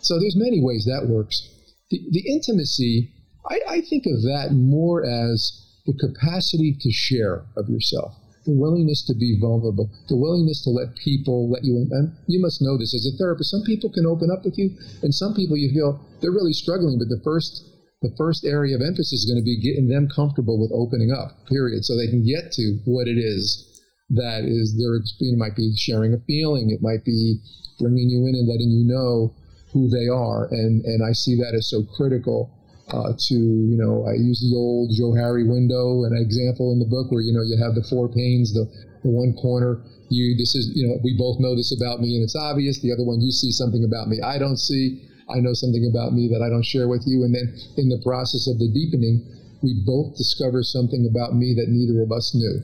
[0.00, 1.42] So there's many ways that works.
[1.90, 3.10] The, the intimacy,
[3.50, 9.04] I, I think of that more as the capacity to share of yourself the willingness
[9.06, 11.88] to be vulnerable, the willingness to let people let you in.
[11.92, 13.50] And you must know this as a therapist.
[13.50, 16.98] Some people can open up with you, and some people you feel they're really struggling.
[16.98, 17.64] But the first
[18.02, 21.46] the first area of emphasis is going to be getting them comfortable with opening up.
[21.46, 21.84] Period.
[21.84, 23.68] So they can get to what it is
[24.10, 25.38] that is their experience.
[25.38, 26.70] Might be sharing a feeling.
[26.70, 27.38] It might be
[27.78, 29.34] bringing you in and letting you know
[29.72, 30.48] who they are.
[30.50, 32.50] And and I see that as so critical
[32.90, 37.12] uh, to, you know, I use the old Johari window, an example in the book
[37.12, 38.66] where, you know, you have the four panes, the,
[39.02, 42.22] the one corner, you, this is, you know, we both know this about me and
[42.22, 42.80] it's obvious.
[42.82, 45.08] The other one, you see something about me I don't see.
[45.30, 47.24] I know something about me that I don't share with you.
[47.24, 49.24] And then in the process of the deepening,
[49.62, 52.60] we both discover something about me that neither of us knew,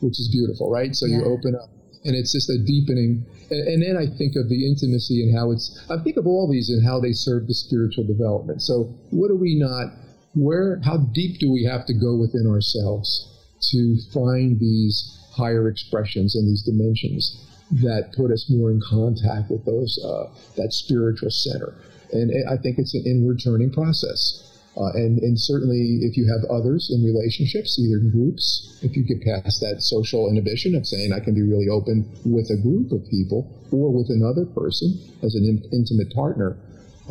[0.00, 0.96] which is beautiful, right?
[0.96, 1.18] So yeah.
[1.18, 1.70] you open up
[2.04, 3.24] and it's just a deepening.
[3.50, 5.72] And, and, then I think of the intimacy and how it's.
[5.90, 8.62] I think of all these and how they serve the spiritual development.
[8.62, 9.92] So what are we not?
[10.34, 10.80] Where?
[10.84, 13.26] How deep do we have to go within ourselves
[13.72, 17.44] to find these higher expressions and these dimensions
[17.82, 21.74] that put us more in contact with those uh, that spiritual center?
[22.12, 24.47] And I think it's an inward turning process.
[24.78, 29.02] Uh, and, and certainly, if you have others in relationships, either in groups, if you
[29.02, 32.92] get past that social inhibition of saying I can be really open with a group
[32.92, 34.94] of people or with another person
[35.26, 36.56] as an in, intimate partner,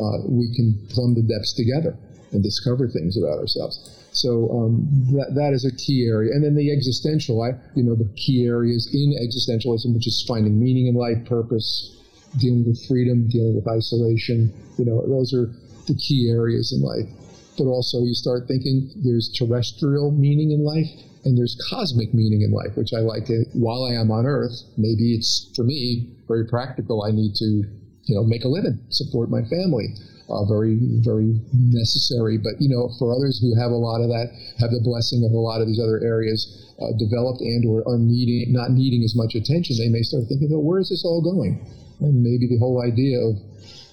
[0.00, 1.92] uh, we can plumb the depths together
[2.32, 3.76] and discover things about ourselves.
[4.12, 7.42] So um, that that is a key area, and then the existential.
[7.44, 12.00] I you know the key areas in existentialism, which is finding meaning in life, purpose,
[12.40, 14.56] dealing with freedom, dealing with isolation.
[14.78, 15.52] You know those are
[15.84, 17.12] the key areas in life
[17.58, 20.88] but also you start thinking there's terrestrial meaning in life
[21.24, 24.62] and there's cosmic meaning in life, which I like it while I am on Earth.
[24.76, 27.04] Maybe it's for me very practical.
[27.04, 29.94] I need to, you know, make a living, support my family.
[30.28, 32.36] Uh, very, very necessary.
[32.36, 34.28] But you know, for others who have a lot of that,
[34.60, 36.44] have the blessing of a lot of these other areas
[36.76, 40.60] uh, developed and or unneeding, not needing as much attention, they may start thinking, "Well,
[40.60, 41.64] where is this all going?"
[42.00, 43.40] And maybe the whole idea of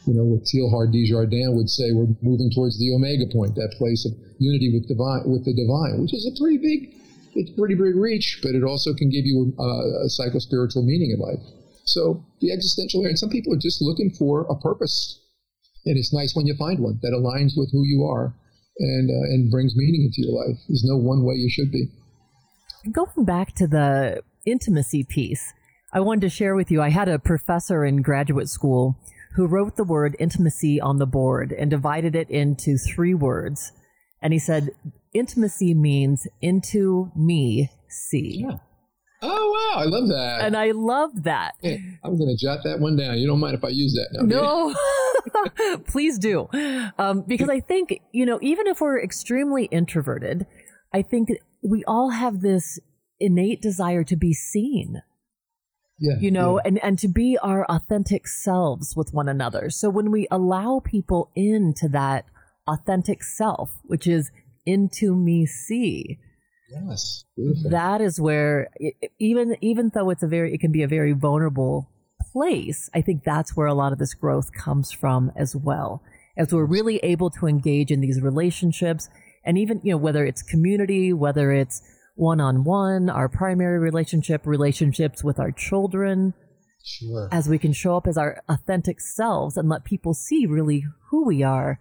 [0.06, 3.74] you know, what Teilhard de Chardin would say, we're moving towards the omega point, that
[3.78, 6.94] place of unity with divine, with the divine, which is a pretty big,
[7.34, 11.20] it's pretty big reach, but it also can give you a, a psycho-spiritual meaning in
[11.20, 11.42] life.
[11.86, 15.22] So the existential area, and some people are just looking for a purpose,
[15.86, 18.34] and it's nice when you find one that aligns with who you are
[18.78, 20.58] and uh, and brings meaning into your life.
[20.68, 21.88] There's no one way you should be.
[22.92, 25.54] Going back to the intimacy piece,
[25.94, 26.82] I wanted to share with you.
[26.82, 28.98] I had a professor in graduate school
[29.36, 33.72] who wrote the word intimacy on the board and divided it into three words.
[34.22, 34.70] And he said,
[35.14, 38.46] intimacy means into me see.
[38.48, 38.58] Yeah.
[39.22, 40.42] Oh wow, I love that.
[40.42, 41.56] And I love that.
[41.62, 43.18] Hey, I'm going to jot that one down.
[43.18, 44.74] You don't mind if I use that now?
[45.74, 46.48] No, please do.
[47.00, 50.46] Um, because I think you know, even if we're extremely introverted,
[50.94, 51.30] I think
[51.64, 52.80] we all have this
[53.20, 55.02] innate desire to be seen
[56.00, 56.64] yeah, you know, yeah.
[56.66, 59.70] and, and to be our authentic selves with one another.
[59.70, 62.26] So when we allow people into that
[62.68, 64.32] authentic self, which is
[64.66, 66.20] into me see,
[66.70, 67.70] yes, beautiful.
[67.72, 71.14] that is where it, even even though it's a very it can be a very
[71.14, 71.90] vulnerable
[72.34, 76.04] place, I think that's where a lot of this growth comes from as well.
[76.38, 79.08] As we're really able to engage in these relationships,
[79.46, 81.82] and even you know whether it's community, whether it's
[82.16, 86.34] one on one, our primary relationship, relationships with our children.
[86.84, 87.30] Sure.
[87.32, 91.26] As we can show up as our authentic selves and let people see really who
[91.26, 91.80] we are,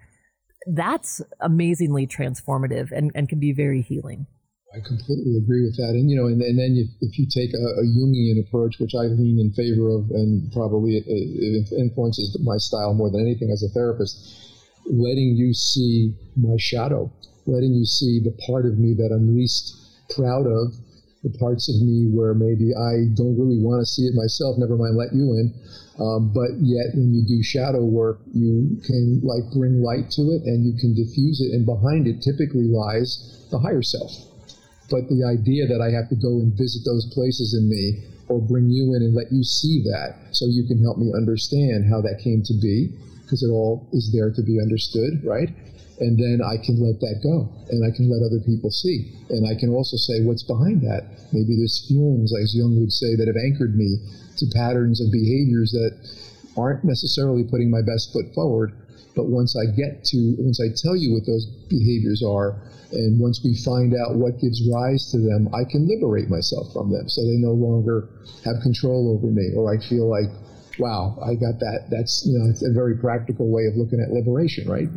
[0.66, 4.26] that's amazingly transformative and, and can be very healing.
[4.74, 5.90] I completely agree with that.
[5.90, 8.94] And, you know, and, and then if, if you take a, a, Jungian approach, which
[8.98, 13.50] I lean in favor of, and probably it, it influences my style more than anything
[13.52, 14.18] as a therapist,
[14.86, 17.12] letting you see my shadow,
[17.46, 19.83] letting you see the part of me that I'm least
[20.16, 20.74] proud of
[21.24, 24.76] the parts of me where maybe I don't really want to see it myself, never
[24.76, 25.54] mind let you in.
[25.96, 30.42] Um, but yet, when you do shadow work, you can like bring light to it
[30.44, 34.10] and you can diffuse it, and behind it typically lies the higher self.
[34.90, 38.42] But the idea that I have to go and visit those places in me or
[38.42, 42.02] bring you in and let you see that so you can help me understand how
[42.02, 45.48] that came to be, because it all is there to be understood, right?
[46.00, 49.14] And then I can let that go and I can let other people see.
[49.30, 51.06] And I can also say what's behind that.
[51.32, 53.98] Maybe there's feelings, as Jung would say, that have anchored me
[54.38, 55.94] to patterns of behaviors that
[56.56, 58.74] aren't necessarily putting my best foot forward.
[59.14, 62.58] But once I get to, once I tell you what those behaviors are,
[62.90, 66.90] and once we find out what gives rise to them, I can liberate myself from
[66.90, 68.08] them so they no longer
[68.44, 70.30] have control over me, or I feel like
[70.78, 71.88] wow, I got that.
[71.90, 74.88] That's you know, it's a very practical way of looking at liberation, right?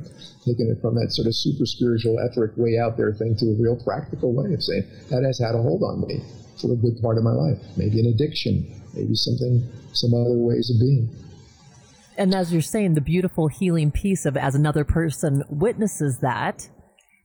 [0.45, 3.55] Taking it from that sort of super spiritual, etheric way out there thing to a
[3.61, 6.21] real practical way of saying that has had a hold on me
[6.61, 7.59] for a good part of my life.
[7.75, 11.09] Maybe an addiction, maybe something, some other ways of being.
[12.17, 16.67] And as you're saying, the beautiful healing piece of as another person witnesses that,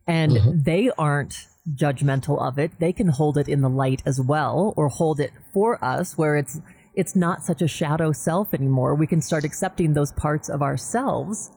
[0.07, 0.51] and uh-huh.
[0.55, 4.89] they aren't judgmental of it, they can hold it in the light as well, or
[4.89, 6.61] hold it for us, where it's
[6.95, 8.95] it's not such a shadow self anymore.
[8.95, 11.51] We can start accepting those parts of ourselves.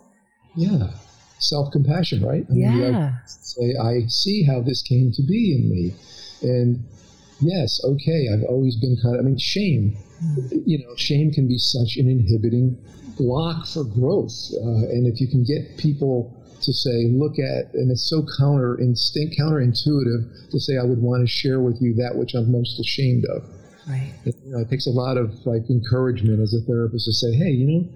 [0.56, 0.92] Yeah.
[1.40, 2.46] Self compassion, right?
[2.50, 2.70] I yeah.
[2.72, 5.94] Mean, I say, I see how this came to be in me.
[6.42, 6.86] And
[7.42, 9.98] yes, okay, I've always been kind of, I mean, shame,
[10.66, 12.78] you know, shame can be such an inhibiting
[13.18, 14.52] block for growth.
[14.54, 18.80] Uh, and if you can get people to say, look at, and it's so counter
[18.80, 22.80] instinct, counterintuitive to say, I would want to share with you that which I'm most
[22.80, 23.44] ashamed of.
[23.88, 24.14] Right.
[24.26, 27.34] It, you know, it takes a lot of like encouragement as a therapist to say,
[27.34, 27.90] hey, you know,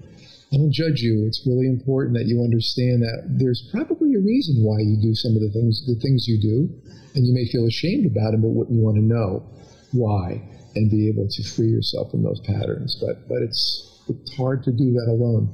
[0.53, 1.25] I don't judge you.
[1.27, 5.35] It's really important that you understand that there's probably a reason why you do some
[5.35, 6.69] of the things the things you do,
[7.15, 9.43] and you may feel ashamed about them, but what you want to know
[9.91, 10.41] why
[10.75, 12.97] and be able to free yourself from those patterns.
[13.01, 15.49] But but it's it's hard to do that alone.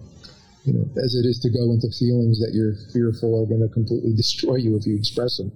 [0.65, 3.71] you know, as it is to go into feelings that you're fearful are going to
[3.73, 5.51] completely destroy you if you express them.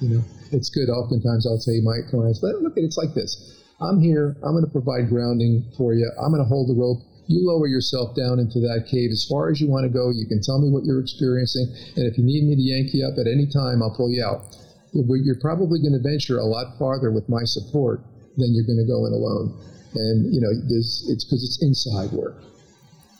[0.00, 0.88] You know, it's good.
[0.88, 3.56] Oftentimes, I'll say my clients, "Look, look, it's like this.
[3.80, 4.36] I'm here.
[4.44, 6.10] I'm going to provide grounding for you.
[6.20, 7.00] I'm going to hold the rope.
[7.26, 10.10] You lower yourself down into that cave as far as you want to go.
[10.10, 13.06] You can tell me what you're experiencing, and if you need me to yank you
[13.06, 14.44] up at any time, I'll pull you out.
[14.92, 18.02] You're probably going to venture a lot farther with my support
[18.36, 19.54] than you're going to go in alone.
[19.94, 22.42] And you know, this, it's because it's inside work.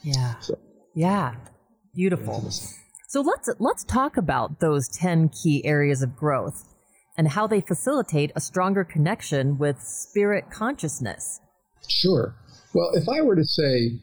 [0.02, 0.38] Yeah.
[0.40, 0.58] So.
[0.94, 1.34] Yeah.
[1.94, 2.50] Beautiful.
[3.08, 6.69] So let's let's talk about those 10 key areas of growth
[7.16, 11.40] and how they facilitate a stronger connection with spirit consciousness.
[11.88, 12.36] Sure.
[12.74, 13.98] Well, if I were to say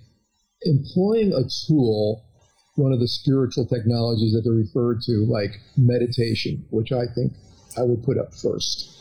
[0.63, 2.23] employing a tool,
[2.75, 7.33] one of the spiritual technologies that they're referred to, like meditation, which I think
[7.77, 8.93] I would put up first.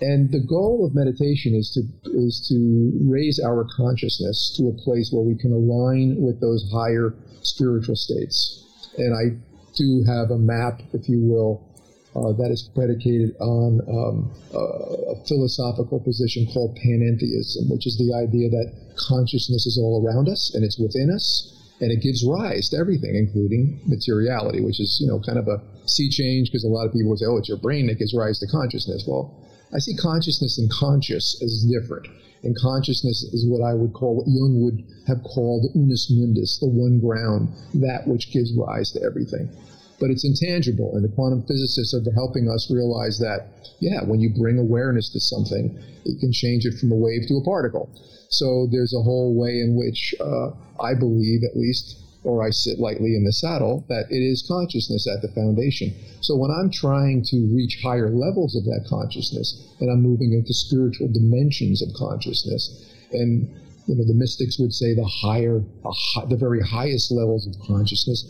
[0.00, 1.82] And the goal of meditation is to
[2.16, 7.14] is to raise our consciousness to a place where we can align with those higher
[7.42, 8.64] spiritual states.
[8.96, 9.36] And I
[9.76, 11.69] do have a map, if you will,
[12.16, 18.48] uh, that is predicated on um, a, philosophical position called panentheism, which is the idea
[18.48, 22.76] that consciousness is all around us and it's within us, and it gives rise to
[22.76, 26.86] everything, including materiality, which is you know kind of a sea change because a lot
[26.86, 29.30] of people say, "Oh, it's your brain that gives rise to consciousness." Well,
[29.72, 32.08] I see consciousness and conscious as different.
[32.42, 36.66] And consciousness is what I would call, what Jung would have called unus mundus, the
[36.66, 39.50] one ground, that which gives rise to everything.
[40.00, 44.30] But it's intangible, and the quantum physicists are helping us realize that, yeah, when you
[44.30, 47.90] bring awareness to something, it can change it from a wave to a particle.
[48.30, 52.78] So there's a whole way in which uh, I believe, at least, or I sit
[52.78, 55.94] lightly in the saddle, that it is consciousness at the foundation.
[56.20, 60.52] So when I'm trying to reach higher levels of that consciousness, and I'm moving into
[60.54, 63.48] spiritual dimensions of consciousness, and
[63.86, 65.60] you know the mystics would say the higher,
[66.28, 68.24] the very highest levels of consciousness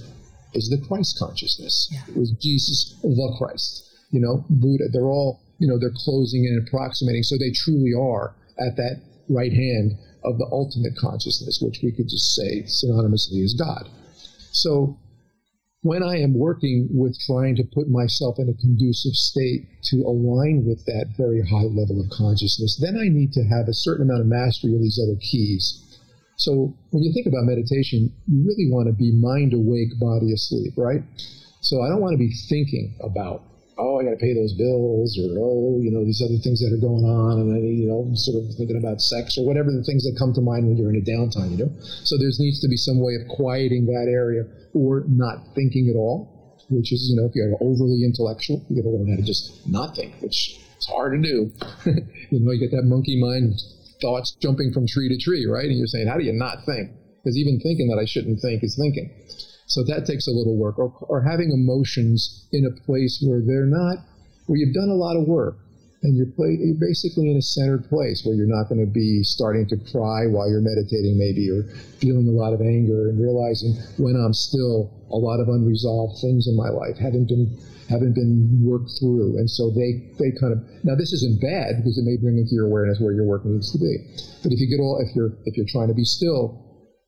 [0.54, 1.88] is the Christ consciousness.
[1.92, 2.02] Yeah.
[2.08, 3.86] It was Jesus the Christ.
[4.10, 4.88] You know, Buddha.
[4.92, 9.52] They're all you know they're closing and approximating, so they truly are at that right
[9.52, 9.92] hand
[10.24, 13.88] of the ultimate consciousness, which we could just say synonymously is God.
[14.52, 14.98] So
[15.82, 20.66] when I am working with trying to put myself in a conducive state to align
[20.66, 24.20] with that very high level of consciousness, then I need to have a certain amount
[24.20, 25.89] of mastery of these other keys.
[26.40, 30.72] So when you think about meditation, you really want to be mind awake, body asleep,
[30.76, 31.04] right?
[31.60, 33.44] So I don't want to be thinking about
[33.80, 36.68] oh, I got to pay those bills, or oh, you know, these other things that
[36.68, 39.84] are going on, and then you know, sort of thinking about sex or whatever the
[39.84, 41.72] things that come to mind when you're in a downtime, you know.
[42.04, 44.44] So there needs to be some way of quieting that area,
[44.76, 46.28] or not thinking at all,
[46.68, 49.64] which is, you know, if you're overly intellectual, you got to learn how to just
[49.64, 51.48] not think, which is hard to do.
[52.32, 53.56] you know, you get that monkey mind
[54.00, 55.66] thoughts jumping from tree to tree, right?
[55.66, 56.90] And you're saying, how do you not think?
[57.22, 59.10] Because even thinking that I shouldn't think is thinking.
[59.66, 60.78] So that takes a little work.
[60.78, 63.98] Or, or having emotions in a place where they're not,
[64.46, 65.58] where you've done a lot of work
[66.02, 69.22] and you're, play, you're basically in a centered place where you're not going to be
[69.22, 71.68] starting to cry while you're meditating, maybe, or
[72.00, 76.48] feeling a lot of anger and realizing when I'm still a lot of unresolved things
[76.48, 77.52] in my life haven't been
[77.90, 81.98] haven't been worked through, and so they they kind of now this isn't bad because
[81.98, 83.98] it may bring into your awareness where your work needs to be.
[84.46, 86.54] But if you get all if you're if you're trying to be still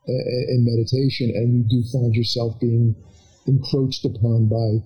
[0.04, 2.98] eh, eh, in meditation and you do find yourself being
[3.46, 4.82] encroached upon by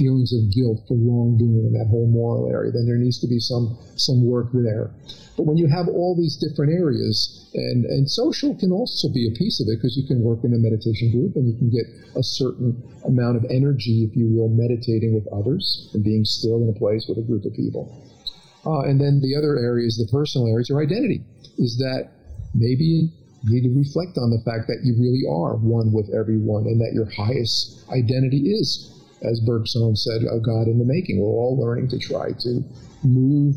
[0.00, 3.38] feelings of guilt for wrongdoing in that whole moral area, then there needs to be
[3.38, 4.88] some some work there.
[5.36, 9.36] But when you have all these different areas, and, and social can also be a
[9.36, 11.84] piece of it because you can work in a meditation group and you can get
[12.16, 16.68] a certain amount of energy, if you will, meditating with others and being still in
[16.68, 17.88] a place with a group of people.
[18.66, 21.24] Uh, and then the other areas, the personal areas, your identity
[21.58, 22.12] is that
[22.54, 23.08] maybe you
[23.44, 26.92] need to reflect on the fact that you really are one with everyone and that
[26.92, 28.92] your highest identity is,
[29.22, 31.20] as Bergson said, a God in the making.
[31.20, 32.50] We're all learning to try to
[33.04, 33.56] move,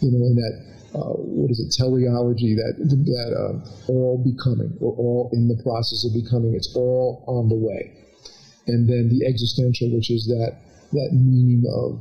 [0.00, 0.54] you know, in that,
[0.94, 4.76] uh, what is it, teleology, that, that uh, all becoming.
[4.80, 6.54] We're all in the process of becoming.
[6.54, 7.96] It's all on the way.
[8.66, 10.58] And then the existential, which is that,
[10.92, 11.98] that meaning of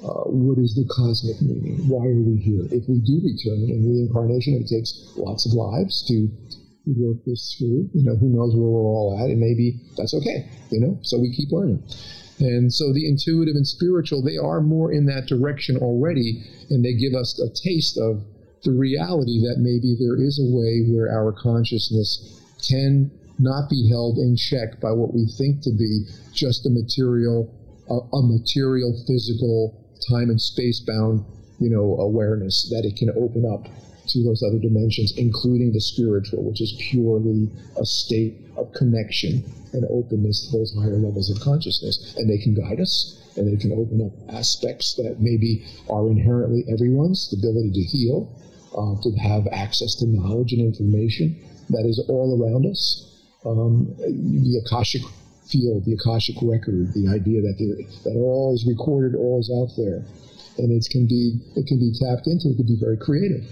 [0.00, 1.76] uh, what is the cosmic meaning?
[1.88, 2.64] Why are we here?
[2.72, 6.28] If we do return in reincarnation, it takes lots of lives to
[6.86, 7.88] work this through.
[7.92, 10.48] You know, who knows where we're all at, and maybe that's okay.
[10.70, 11.84] You know, so we keep learning.
[12.40, 16.94] And so the intuitive and spiritual, they are more in that direction already, and they
[16.94, 18.22] give us a taste of
[18.64, 24.18] the reality that maybe there is a way where our consciousness can not be held
[24.18, 27.48] in check by what we think to be just a material,
[27.88, 29.76] a, a material, physical,
[30.08, 31.24] time and space bound,
[31.58, 33.66] you know, awareness that it can open up
[34.12, 37.50] to those other dimensions, including the spiritual, which is purely
[37.80, 42.14] a state of connection and openness to those higher levels of consciousness.
[42.16, 46.64] And they can guide us and they can open up aspects that maybe are inherently
[46.72, 48.28] everyone's the ability to heal,
[48.76, 51.38] uh, to have access to knowledge and information
[51.70, 53.06] that is all around us.
[53.44, 55.02] Um, the Akashic
[55.48, 57.56] field, the Akashic record, the idea that
[58.04, 60.04] that all is recorded, all is out there,
[60.58, 62.50] and it can be it can be tapped into.
[62.50, 63.46] It can be very creative,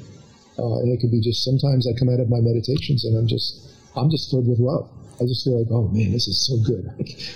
[0.58, 3.26] uh, and it can be just sometimes I come out of my meditations and I'm
[3.26, 4.90] just I'm just filled with love.
[5.20, 6.86] I just feel like, oh man, this is so good.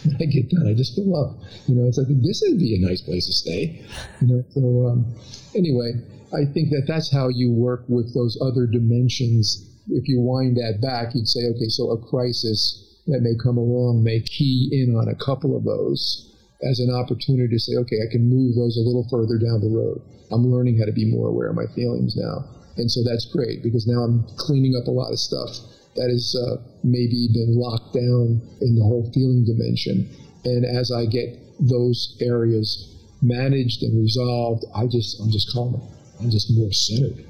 [0.04, 1.34] when I get done, I just feel love.
[1.66, 3.82] You know, it's like this would be a nice place to stay.
[4.20, 5.14] You know, so um,
[5.54, 5.92] anyway,
[6.32, 9.68] I think that that's how you work with those other dimensions.
[9.90, 14.04] If you wind that back, you'd say, okay, so a crisis that may come along
[14.04, 16.30] may key in on a couple of those
[16.62, 19.74] as an opportunity to say, okay, I can move those a little further down the
[19.74, 20.00] road.
[20.30, 22.44] I'm learning how to be more aware of my feelings now.
[22.76, 25.50] And so that's great because now I'm cleaning up a lot of stuff
[25.96, 30.08] that has uh, maybe been locked down in the whole feeling dimension.
[30.44, 32.88] And as I get those areas
[33.20, 35.80] managed and resolved, I just I'm just calmer.
[36.20, 37.26] I'm just more centered.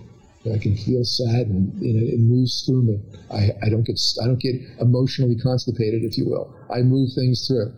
[0.50, 3.00] I can feel sad and you know, it moves through me.
[3.30, 6.54] I, I don't get I don't get emotionally constipated, if you will.
[6.70, 7.72] I move things through.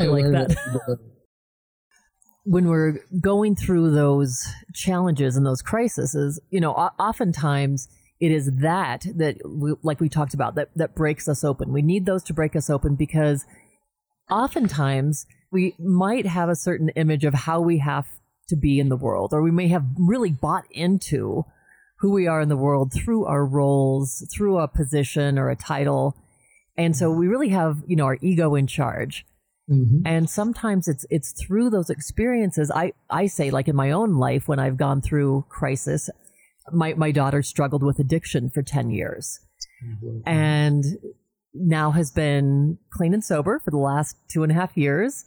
[0.00, 0.98] I, I like that.
[2.44, 7.88] When we're going through those challenges and those crises, you know, oftentimes
[8.20, 11.72] it is that that we, like we talked about that that breaks us open.
[11.72, 13.44] We need those to break us open because
[14.30, 18.06] oftentimes we might have a certain image of how we have
[18.48, 21.44] to be in the world, or we may have really bought into
[22.00, 26.14] who we are in the world through our roles, through a position or a title.
[26.76, 29.24] And so we really have, you know, our ego in charge.
[29.70, 30.06] Mm-hmm.
[30.06, 32.70] And sometimes it's it's through those experiences.
[32.70, 36.10] I, I say, like in my own life, when I've gone through crisis,
[36.72, 39.40] my, my daughter struggled with addiction for 10 years
[39.84, 40.20] mm-hmm.
[40.26, 40.84] and
[41.52, 45.24] now has been clean and sober for the last two and a half years.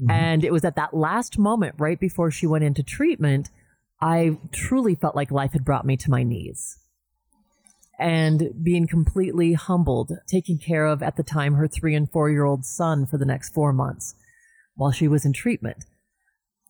[0.00, 0.10] Mm-hmm.
[0.10, 3.50] And it was at that last moment, right before she went into treatment,
[4.00, 6.78] I truly felt like life had brought me to my knees.
[7.98, 12.44] And being completely humbled, taking care of at the time her three and four year
[12.44, 14.14] old son for the next four months
[14.74, 15.84] while she was in treatment.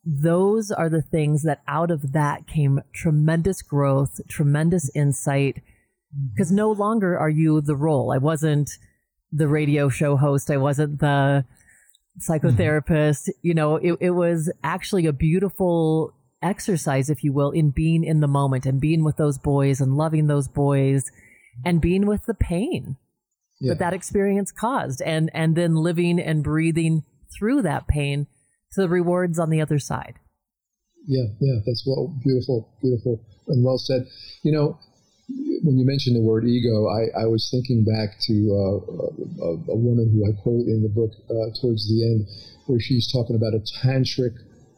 [0.04, 5.56] Those are the things that out of that came tremendous growth, tremendous insight.
[6.14, 6.34] Mm-hmm.
[6.34, 8.12] Because no longer are you the role.
[8.12, 8.70] I wasn't
[9.32, 10.50] the radio show host.
[10.50, 12.32] I wasn't the mm-hmm.
[12.32, 13.30] psychotherapist.
[13.42, 16.12] You know, it, it was actually a beautiful
[16.44, 19.96] exercise, if you will, in being in the moment and being with those boys and
[19.96, 21.10] loving those boys
[21.64, 22.96] and being with the pain
[23.60, 23.72] yeah.
[23.72, 27.04] that that experience caused and, and then living and breathing
[27.36, 28.26] through that pain
[28.72, 30.18] to the rewards on the other side.
[31.06, 34.06] Yeah, yeah, that's well, beautiful, beautiful, and well said.
[34.42, 34.78] You know,
[35.62, 39.76] when you mentioned the word ego, I, I was thinking back to uh, a, a,
[39.76, 42.26] woman who I quote in the book uh, towards the end,
[42.66, 44.32] where she's talking about a tantric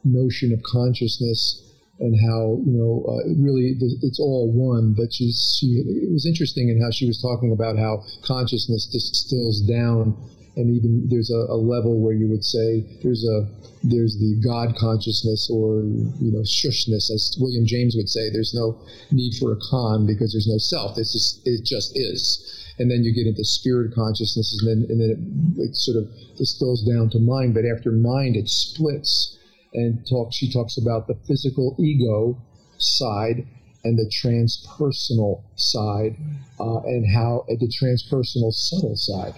[0.07, 1.67] notion of consciousness
[1.99, 4.95] and how you know uh, really it's all one.
[4.97, 9.63] But she's she it was interesting in how she was talking about how consciousness distills
[9.63, 10.17] down,
[10.57, 13.49] and even there's a, a level where you would say there's a
[13.83, 15.85] there's the God consciousness or
[16.21, 18.29] you know shushness, as William James would say.
[18.31, 18.79] There's no
[19.11, 20.99] need for a con because there's no self.
[20.99, 22.53] It's just it just is.
[22.79, 25.11] And then you get into spirit consciousness, and then and then
[25.57, 27.55] it, it sort of distills down to mind.
[27.55, 29.37] But after mind, it splits
[29.77, 32.37] and talk, she talks about the physical ego
[32.79, 33.47] side
[33.85, 36.17] and the transpersonal side,
[36.59, 39.35] uh, and how uh, the transpersonal subtle side.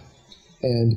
[0.63, 0.97] And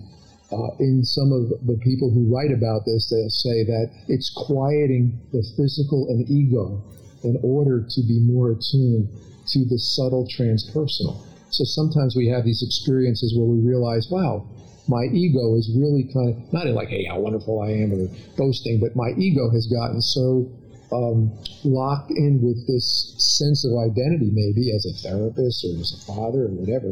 [0.52, 5.20] uh, in some of the people who write about this, they say that it's quieting
[5.34, 6.82] the physical and ego
[7.24, 9.10] in order to be more attuned
[9.48, 11.26] to the subtle transpersonal.
[11.50, 14.48] So sometimes we have these experiences where we realize, wow,
[14.92, 18.12] my ego is really kind of not in like, hey, how wonderful I am or
[18.36, 20.52] boasting, but my ego has gotten so
[20.92, 21.32] um,
[21.64, 26.52] locked in with this sense of identity, maybe as a therapist or as a father
[26.52, 26.92] or whatever,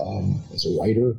[0.00, 1.12] um, as a writer.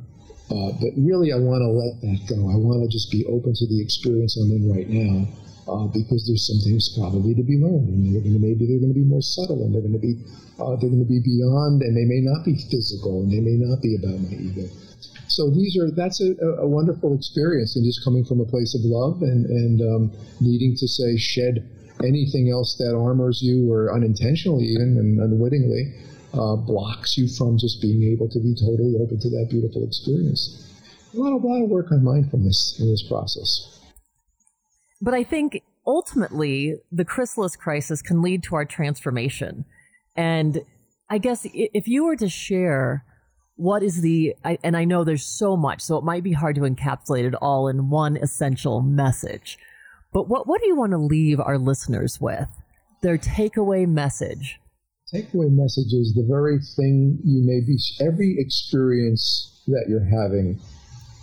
[0.50, 2.50] Uh, but really, I want to let that go.
[2.50, 5.30] I want to just be open to the experience I'm in right now.
[5.68, 8.88] Uh, because there's some things probably to be learned, and they're gonna, maybe they're going
[8.88, 10.16] to be more subtle, and they're going to be
[10.56, 13.60] uh, they're going to be beyond, and they may not be physical, and they may
[13.60, 14.64] not be about my ego.
[15.38, 18.80] So these are that's a, a, wonderful experience, and just coming from a place of
[18.82, 21.62] love and and um, needing to say shed
[22.02, 25.94] anything else that armors you or unintentionally even and unwittingly
[26.34, 30.74] uh, blocks you from just being able to be totally open to that beautiful experience.
[31.14, 33.78] A lot a lot of work on mindfulness in this process.
[35.00, 39.66] But I think ultimately the chrysalis crisis can lead to our transformation.
[40.16, 40.62] And
[41.08, 43.04] I guess if you were to share
[43.58, 46.54] what is the, I, and I know there's so much, so it might be hard
[46.56, 49.58] to encapsulate it all in one essential message.
[50.12, 52.48] But what, what do you want to leave our listeners with?
[53.02, 54.60] Their takeaway message.
[55.12, 60.60] Takeaway message is the very thing you may be, every experience that you're having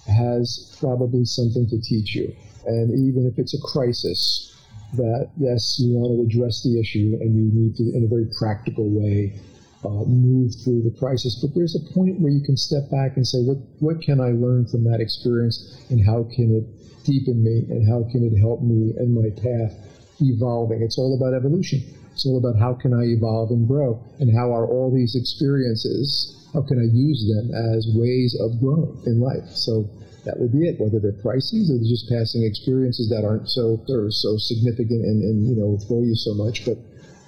[0.05, 2.35] has probably something to teach you.
[2.65, 4.51] And even if it's a crisis,
[4.97, 8.27] that yes, you want to address the issue and you need to, in a very
[8.37, 9.39] practical way,
[9.85, 11.39] uh, move through the crisis.
[11.41, 14.31] But there's a point where you can step back and say, what, what can I
[14.31, 16.65] learn from that experience and how can it
[17.05, 19.77] deepen me and how can it help me in my path
[20.21, 20.81] evolving?
[20.81, 21.83] It's all about evolution.
[22.13, 26.35] It's all about how can I evolve and grow and how are all these experiences
[26.55, 29.51] how can I use them as ways of growing in life?
[29.51, 29.83] So
[30.23, 33.75] that would be it, whether they're crises or just passing experiences that aren't so
[34.09, 36.79] so significant and, and you know throw you so much, but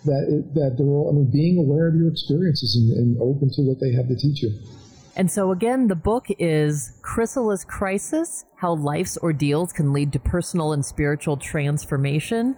[0.05, 3.49] that it, that they're all I mean being aware of your experiences and, and open
[3.55, 4.51] to what they have to teach you.
[5.15, 10.73] And so again, the book is Chrysalis Crisis: How Life's Ordeals Can Lead to Personal
[10.73, 12.55] and Spiritual Transformation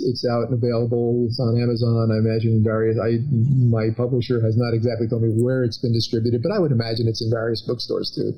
[0.00, 1.26] it's out and available.
[1.28, 2.10] It's on Amazon.
[2.12, 2.98] I imagine in various.
[2.98, 6.72] I my publisher has not exactly told me where it's been distributed, but I would
[6.72, 8.32] imagine it's in various bookstores too.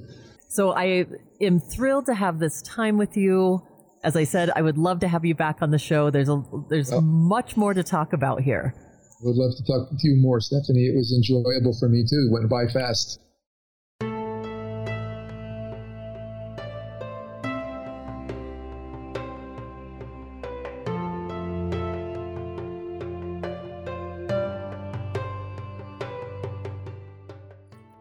[0.49, 1.07] So I
[1.41, 3.63] am thrilled to have this time with you.
[4.05, 6.11] As I said, I would love to have you back on the show.
[6.11, 7.01] There's a there's oh.
[7.01, 8.75] much more to talk about here.
[9.23, 10.87] Would love to talk to you more, Stephanie.
[10.87, 12.29] It was enjoyable for me too.
[12.29, 13.19] It went by fast.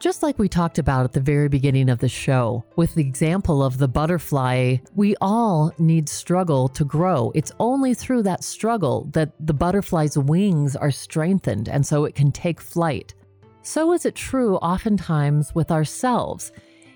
[0.04, 3.64] Just like we talked about at the very beginning of the show, with the example
[3.64, 7.32] of the butterfly, we all need struggle to grow.
[7.34, 12.34] It's only through that struggle that the butterfly's wings are strengthened and so it can
[12.34, 13.14] take flight.
[13.62, 16.52] So is it true oftentimes with ourselves.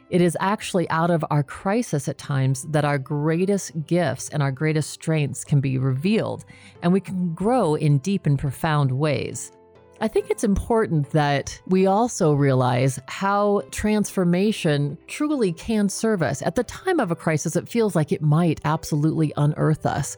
[0.09, 4.51] It is actually out of our crisis at times that our greatest gifts and our
[4.51, 6.43] greatest strengths can be revealed,
[6.81, 9.53] and we can grow in deep and profound ways.
[9.99, 16.43] I think it's important that we also realize how transformation truly can serve us.
[16.43, 20.15] At the time of a crisis, it feels like it might absolutely unearth us,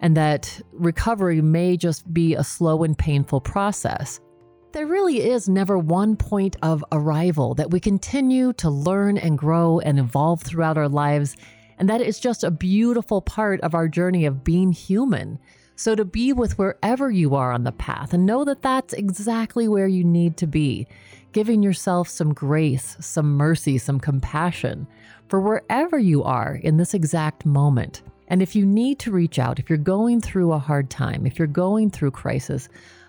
[0.00, 4.20] and that recovery may just be a slow and painful process.
[4.72, 9.80] There really is never one point of arrival that we continue to learn and grow
[9.80, 11.36] and evolve throughout our lives,
[11.78, 15.38] and that is just a beautiful part of our journey of being human.
[15.80, 19.66] So, to be with wherever you are on the path and know that that's exactly
[19.66, 20.86] where you need to be,
[21.32, 24.86] giving yourself some grace, some mercy, some compassion
[25.28, 28.02] for wherever you are in this exact moment.
[28.28, 31.38] And if you need to reach out, if you're going through a hard time, if
[31.38, 32.68] you're going through crisis,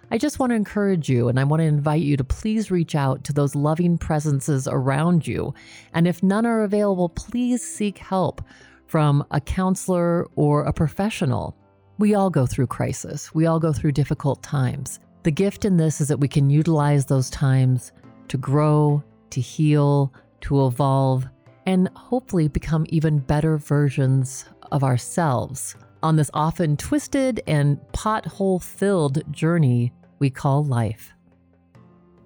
[0.09, 2.95] I just want to encourage you and I want to invite you to please reach
[2.95, 5.53] out to those loving presences around you.
[5.93, 8.41] And if none are available, please seek help
[8.87, 11.57] from a counselor or a professional.
[12.01, 14.99] We all go through crisis, we all go through difficult times.
[15.21, 17.91] The gift in this is that we can utilize those times
[18.29, 21.27] to grow, to heal, to evolve,
[21.67, 29.21] and hopefully become even better versions of ourselves on this often twisted and pothole filled
[29.31, 31.13] journey we call life.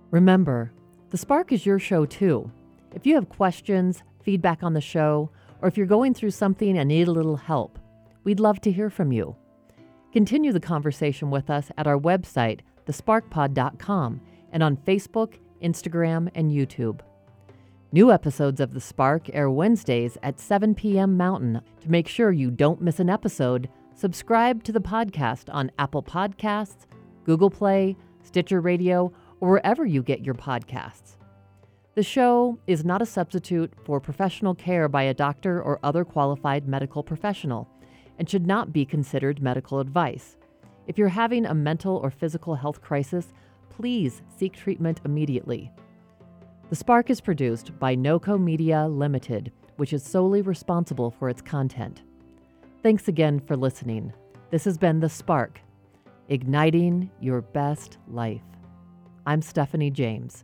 [0.09, 0.71] Remember,
[1.09, 2.49] The Spark is your show too.
[2.93, 6.87] If you have questions, feedback on the show, or if you're going through something and
[6.87, 7.77] need a little help,
[8.23, 9.35] we'd love to hear from you.
[10.15, 14.21] Continue the conversation with us at our website, thesparkpod.com,
[14.53, 17.01] and on Facebook, Instagram, and YouTube.
[17.91, 21.17] New episodes of The Spark air Wednesdays at 7 p.m.
[21.17, 21.59] Mountain.
[21.81, 26.85] To make sure you don't miss an episode, subscribe to the podcast on Apple Podcasts,
[27.25, 29.11] Google Play, Stitcher Radio,
[29.41, 31.17] or wherever you get your podcasts.
[31.95, 36.69] The show is not a substitute for professional care by a doctor or other qualified
[36.69, 37.69] medical professional
[38.17, 40.37] and should not be considered medical advice.
[40.87, 43.33] If you're having a mental or physical health crisis,
[43.69, 45.71] please seek treatment immediately.
[46.69, 52.03] The Spark is produced by NoCo Media Limited, which is solely responsible for its content.
[52.81, 54.13] Thanks again for listening.
[54.51, 55.59] This has been The Spark,
[56.29, 58.41] igniting your best life.
[59.25, 60.43] I'm Stephanie James.